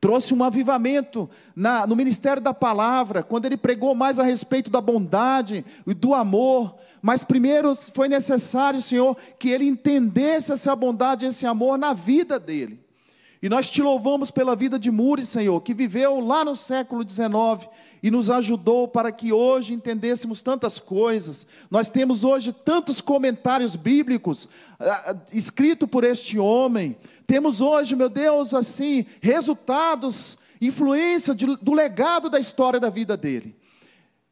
trouxe 0.05 0.35
um 0.35 0.45
avivamento 0.45 1.30
na, 1.57 1.87
no 1.87 1.97
ministério 1.97 2.43
da 2.43 2.53
palavra, 2.53 3.22
quando 3.22 3.47
ele 3.47 3.57
pregou 3.57 3.95
mais 3.95 4.18
a 4.18 4.22
respeito 4.22 4.70
da 4.70 4.78
bondade 4.78 5.64
e 5.87 5.95
do 5.95 6.12
amor. 6.12 6.76
Mas 7.01 7.24
primeiro 7.24 7.74
foi 7.74 8.07
necessário, 8.07 8.82
Senhor, 8.82 9.16
que 9.39 9.49
ele 9.49 9.64
entendesse 9.64 10.53
essa 10.53 10.76
bondade, 10.76 11.24
esse 11.24 11.47
amor 11.47 11.78
na 11.78 11.95
vida 11.95 12.39
dele. 12.39 12.84
E 13.45 13.49
nós 13.51 13.68
te 13.68 13.82
louvamos 13.82 14.30
pela 14.30 14.57
vida 14.57 14.78
de 14.78 14.90
Muri, 14.90 15.22
Senhor, 15.26 15.61
que 15.61 15.74
viveu 15.74 16.18
lá 16.18 16.42
no 16.47 16.57
século 16.57 17.07
XIX 17.07 17.68
e 18.03 18.11
nos 18.11 18.30
ajudou 18.30 18.88
para 18.88 19.12
que 19.12 19.34
hoje 19.34 19.74
entendêssemos 19.74 20.40
tantas 20.40 20.78
coisas. 20.78 21.47
Nós 21.70 21.90
temos 21.90 22.24
hoje 22.24 22.55
tantos 22.55 23.03
comentários 23.03 23.76
bíblicos 23.76 24.45
uh, 24.45 25.20
escritos 25.30 25.86
por 25.90 26.05
este 26.05 26.38
homem. 26.38 26.97
Temos 27.26 27.61
hoje, 27.61 27.95
meu 27.95 28.09
Deus, 28.09 28.55
assim, 28.55 29.05
resultados, 29.20 30.38
influência 30.59 31.34
de, 31.34 31.45
do 31.45 31.74
legado 31.74 32.30
da 32.30 32.40
história 32.40 32.80
da 32.80 32.88
vida 32.88 33.14
dele. 33.14 33.55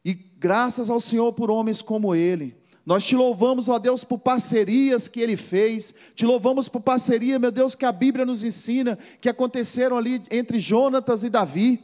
E 0.03 0.15
graças 0.15 0.89
ao 0.89 0.99
Senhor 0.99 1.35
por 1.35 1.51
homens 1.51 1.83
como 1.83 2.15
ele. 2.15 2.57
Nós 2.85 3.05
te 3.05 3.15
louvamos, 3.15 3.69
ó 3.69 3.79
Deus, 3.79 4.03
por 4.03 4.19
parcerias 4.19 5.07
que 5.07 5.21
ele 5.21 5.37
fez, 5.37 5.95
te 6.15 6.27
louvamos 6.27 6.69
por 6.69 6.81
parceria, 6.81 7.39
meu 7.39 7.53
Deus, 7.53 7.75
que 7.77 7.85
a 7.85 7.93
Bíblia 7.93 8.27
nos 8.27 8.43
ensina, 8.43 8.99
que 9.21 9.29
aconteceram 9.29 9.97
ali 9.97 10.21
entre 10.31 10.59
Jonatas 10.59 11.23
e 11.23 11.31
Davi. 11.31 11.81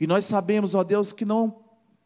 E 0.00 0.06
nós 0.06 0.24
sabemos, 0.24 0.74
ó 0.74 0.82
Deus, 0.82 1.12
que 1.12 1.26
não, 1.26 1.56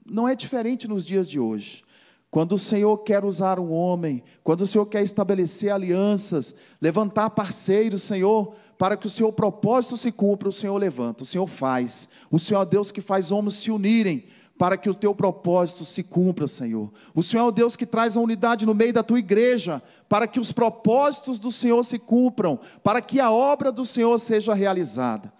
não 0.04 0.28
é 0.28 0.34
diferente 0.34 0.88
nos 0.88 1.06
dias 1.06 1.30
de 1.30 1.38
hoje. 1.38 1.84
Quando 2.28 2.54
o 2.54 2.58
Senhor 2.58 2.96
quer 2.98 3.24
usar 3.24 3.60
um 3.60 3.70
homem, 3.70 4.24
quando 4.42 4.62
o 4.62 4.66
Senhor 4.66 4.86
quer 4.86 5.02
estabelecer 5.02 5.70
alianças, 5.70 6.54
levantar 6.80 7.30
parceiros, 7.30 8.02
Senhor, 8.02 8.54
para 8.78 8.96
que 8.96 9.06
o 9.06 9.10
seu 9.10 9.30
propósito 9.30 9.96
se 9.96 10.10
cumpra, 10.10 10.48
o 10.48 10.52
Senhor 10.52 10.76
levanta, 10.76 11.22
o 11.22 11.26
Senhor 11.26 11.46
faz. 11.46 12.08
O 12.30 12.38
Senhor 12.38 12.62
é 12.62 12.66
Deus 12.66 12.90
que 12.90 13.02
faz 13.02 13.30
homens 13.30 13.56
se 13.56 13.70
unirem 13.70 14.24
para 14.58 14.76
que 14.76 14.88
o 14.88 14.94
teu 14.94 15.14
propósito 15.14 15.84
se 15.84 16.02
cumpra, 16.02 16.46
Senhor. 16.46 16.92
O 17.14 17.22
Senhor 17.22 17.44
é 17.44 17.48
o 17.48 17.52
Deus 17.52 17.74
que 17.74 17.86
traz 17.86 18.16
a 18.16 18.20
unidade 18.20 18.66
no 18.66 18.74
meio 18.74 18.92
da 18.92 19.02
tua 19.02 19.18
igreja, 19.18 19.82
para 20.08 20.26
que 20.26 20.38
os 20.38 20.52
propósitos 20.52 21.38
do 21.38 21.50
Senhor 21.50 21.82
se 21.84 21.98
cumpram, 21.98 22.58
para 22.82 23.00
que 23.00 23.18
a 23.18 23.30
obra 23.30 23.72
do 23.72 23.84
Senhor 23.84 24.18
seja 24.18 24.54
realizada. 24.54 25.32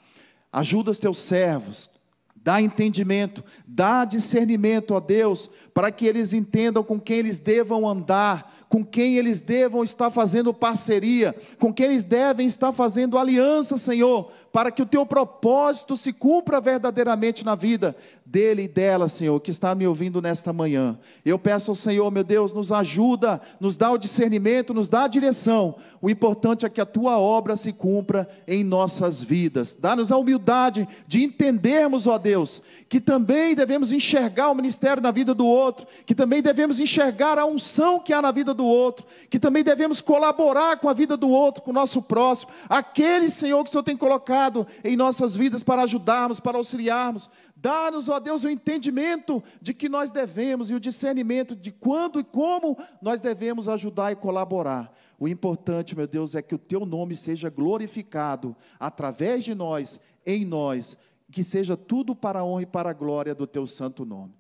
Ajuda 0.53 0.91
os 0.91 0.99
teus 0.99 1.19
servos, 1.19 1.91
dá 2.35 2.61
entendimento, 2.61 3.45
dá 3.67 4.05
discernimento, 4.05 4.95
ó 4.95 5.01
Deus, 5.01 5.49
para 5.73 5.93
que 5.93 6.07
eles 6.07 6.33
entendam 6.33 6.83
com 6.83 7.01
quem 7.01 7.19
eles 7.19 7.39
devam 7.39 7.89
andar, 7.89 8.62
com 8.73 8.83
quem 8.83 9.19
eles 9.19 9.43
devam 9.43 9.85
estar 9.85 10.11
fazendo 10.11 10.55
parceria, 10.55 11.37
com 11.59 11.71
quem 11.71 11.85
eles 11.91 12.05
devem 12.05 12.47
estar 12.47 12.73
fazendo 12.73 13.19
aliança, 13.19 13.77
Senhor, 13.77 14.31
para 14.51 14.71
que 14.71 14.81
o 14.81 14.87
teu 14.87 15.05
propósito 15.05 15.95
se 15.95 16.11
cumpra 16.11 16.59
verdadeiramente 16.59 17.45
na 17.45 17.55
vida 17.55 17.95
dele 18.25 18.63
e 18.63 18.69
dela, 18.69 19.09
Senhor, 19.09 19.39
que 19.41 19.51
está 19.51 19.75
me 19.75 19.87
ouvindo 19.87 20.23
nesta 20.23 20.55
manhã. 20.55 20.99
Eu 21.23 21.39
peço 21.39 21.71
ao 21.71 21.75
Senhor, 21.75 22.11
meu 22.11 22.25
Deus, 22.25 22.55
nos 22.55 22.73
ajuda, 22.73 23.43
nos 23.61 23.77
dá 23.77 23.91
o 23.91 23.99
discernimento, 23.99 24.73
nos 24.73 24.89
dá 24.89 25.05
a 25.05 25.09
direção. 25.09 25.75
O 26.01 26.09
importante 26.09 26.65
é 26.65 26.71
que 26.71 26.81
a 26.81 26.87
tua 26.87 27.19
obra 27.19 27.57
se 27.57 27.75
cumpra 27.75 28.27
em 28.49 28.65
nossas 28.65 29.23
vidas. 29.23 29.77
Dá-nos 29.79 30.11
a 30.11 30.17
humildade 30.17 30.89
de 31.07 31.23
entendermos, 31.23 32.07
ó 32.07 32.17
Deus, 32.17 32.63
que 32.89 33.01
também 33.01 33.55
devemos 33.55 33.93
enxergar 33.93 34.51
o 34.51 34.55
ministério 34.55 35.03
na 35.03 35.11
vida 35.11 35.35
do 35.35 35.47
outro, 35.47 35.87
que 36.07 36.15
também 36.15 36.41
devemos 36.41 36.81
enxergar 36.81 37.39
a 37.39 37.45
unção 37.45 38.01
que 38.01 38.15
há 38.15 38.23
na 38.23 38.31
vida 38.31 38.55
do 38.63 38.67
outro, 38.69 39.05
que 39.29 39.41
também 39.41 39.65
devemos 39.65 40.01
colaborar 40.01 40.79
com 40.79 40.89
a 40.89 40.93
vida 40.93 41.17
do 41.17 41.29
outro, 41.29 41.65
com 41.65 41.73
o 41.73 41.75
nosso 41.75 42.01
próximo, 42.01 42.53
aquele 42.69 43.29
Senhor 43.29 43.65
que 43.65 43.71
o 43.71 43.73
Senhor 43.73 43.83
tem 43.83 43.97
colocado 43.97 44.65
em 44.85 44.97
nossas 44.97 45.35
vidas 45.35 45.65
para 45.65 45.83
ajudarmos, 45.83 46.39
para 46.39 46.57
auxiliarmos. 46.57 47.29
Dá-nos, 47.57 48.09
ó 48.09 48.21
Deus, 48.21 48.45
o 48.45 48.49
entendimento 48.49 49.43
de 49.61 49.75
que 49.75 49.89
nós 49.89 50.13
devemos 50.13 50.71
e 50.71 50.75
o 50.75 50.81
discernimento 50.81 51.57
de 51.57 51.73
quando 51.73 52.21
e 52.21 52.25
como 52.25 52.79
nós 53.01 53.21
devemos 53.21 53.69
ajudar 53.69 54.13
e 54.13 54.17
colaborar. 54.17 54.93
O 55.19 55.27
importante, 55.27 55.97
meu 55.97 56.07
Deus, 56.07 56.37
é 56.37 56.43
que 56.43 56.55
o 56.55 56.59
teu 56.59 56.87
nome 56.87 57.17
seja 57.17 57.51
glorificado 57.51 58.57
através 58.79 59.43
de 59.43 59.57
nós, 59.57 59.99
em 60.25 60.45
nós, 60.45 60.97
que 61.33 61.43
seja 61.43 61.77
tudo 61.77 62.15
para 62.15 62.41
a 62.41 62.45
honra 62.45 62.63
e 62.63 62.67
para 62.67 62.91
a 62.91 62.95
glória 62.95 63.35
do 63.35 63.47
teu 63.47 63.67
santo 63.67 64.05
nome. 64.05 64.35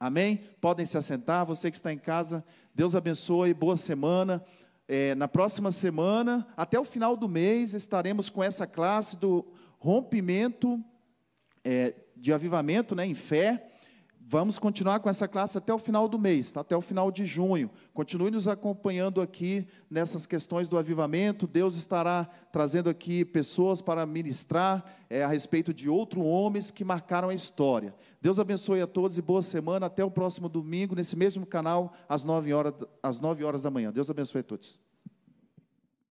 Amém? 0.00 0.44
Podem 0.60 0.86
se 0.86 0.96
assentar, 0.96 1.44
você 1.44 1.70
que 1.70 1.76
está 1.76 1.92
em 1.92 1.98
casa, 1.98 2.44
Deus 2.78 2.94
abençoe, 2.94 3.52
boa 3.52 3.76
semana. 3.76 4.40
É, 4.86 5.12
na 5.16 5.26
próxima 5.26 5.72
semana, 5.72 6.46
até 6.56 6.78
o 6.78 6.84
final 6.84 7.16
do 7.16 7.28
mês, 7.28 7.74
estaremos 7.74 8.30
com 8.30 8.40
essa 8.40 8.68
classe 8.68 9.16
do 9.16 9.44
rompimento 9.80 10.80
é, 11.64 11.92
de 12.16 12.32
avivamento, 12.32 12.94
né, 12.94 13.04
em 13.04 13.16
fé. 13.16 13.68
Vamos 14.20 14.60
continuar 14.60 15.00
com 15.00 15.10
essa 15.10 15.26
classe 15.26 15.58
até 15.58 15.74
o 15.74 15.78
final 15.78 16.08
do 16.08 16.20
mês, 16.20 16.52
tá? 16.52 16.60
até 16.60 16.76
o 16.76 16.80
final 16.80 17.10
de 17.10 17.26
junho. 17.26 17.68
Continue 17.92 18.30
nos 18.30 18.46
acompanhando 18.46 19.20
aqui 19.20 19.66
nessas 19.90 20.24
questões 20.24 20.68
do 20.68 20.78
avivamento. 20.78 21.48
Deus 21.48 21.74
estará 21.74 22.28
trazendo 22.52 22.88
aqui 22.88 23.24
pessoas 23.24 23.82
para 23.82 24.06
ministrar 24.06 24.84
é, 25.10 25.24
a 25.24 25.28
respeito 25.28 25.74
de 25.74 25.88
outros 25.88 26.22
homens 26.24 26.70
que 26.70 26.84
marcaram 26.84 27.30
a 27.30 27.34
história. 27.34 27.92
Deus 28.20 28.38
abençoe 28.38 28.80
a 28.80 28.86
todos 28.86 29.16
e 29.16 29.22
boa 29.22 29.42
semana. 29.42 29.86
Até 29.86 30.04
o 30.04 30.10
próximo 30.10 30.48
domingo, 30.48 30.94
nesse 30.94 31.16
mesmo 31.16 31.46
canal, 31.46 31.92
às 32.08 32.24
9 32.24 32.52
horas, 32.52 32.74
às 33.02 33.20
9 33.20 33.44
horas 33.44 33.62
da 33.62 33.70
manhã. 33.70 33.92
Deus 33.92 34.10
abençoe 34.10 34.40
a 34.40 34.44
todos. 34.44 34.80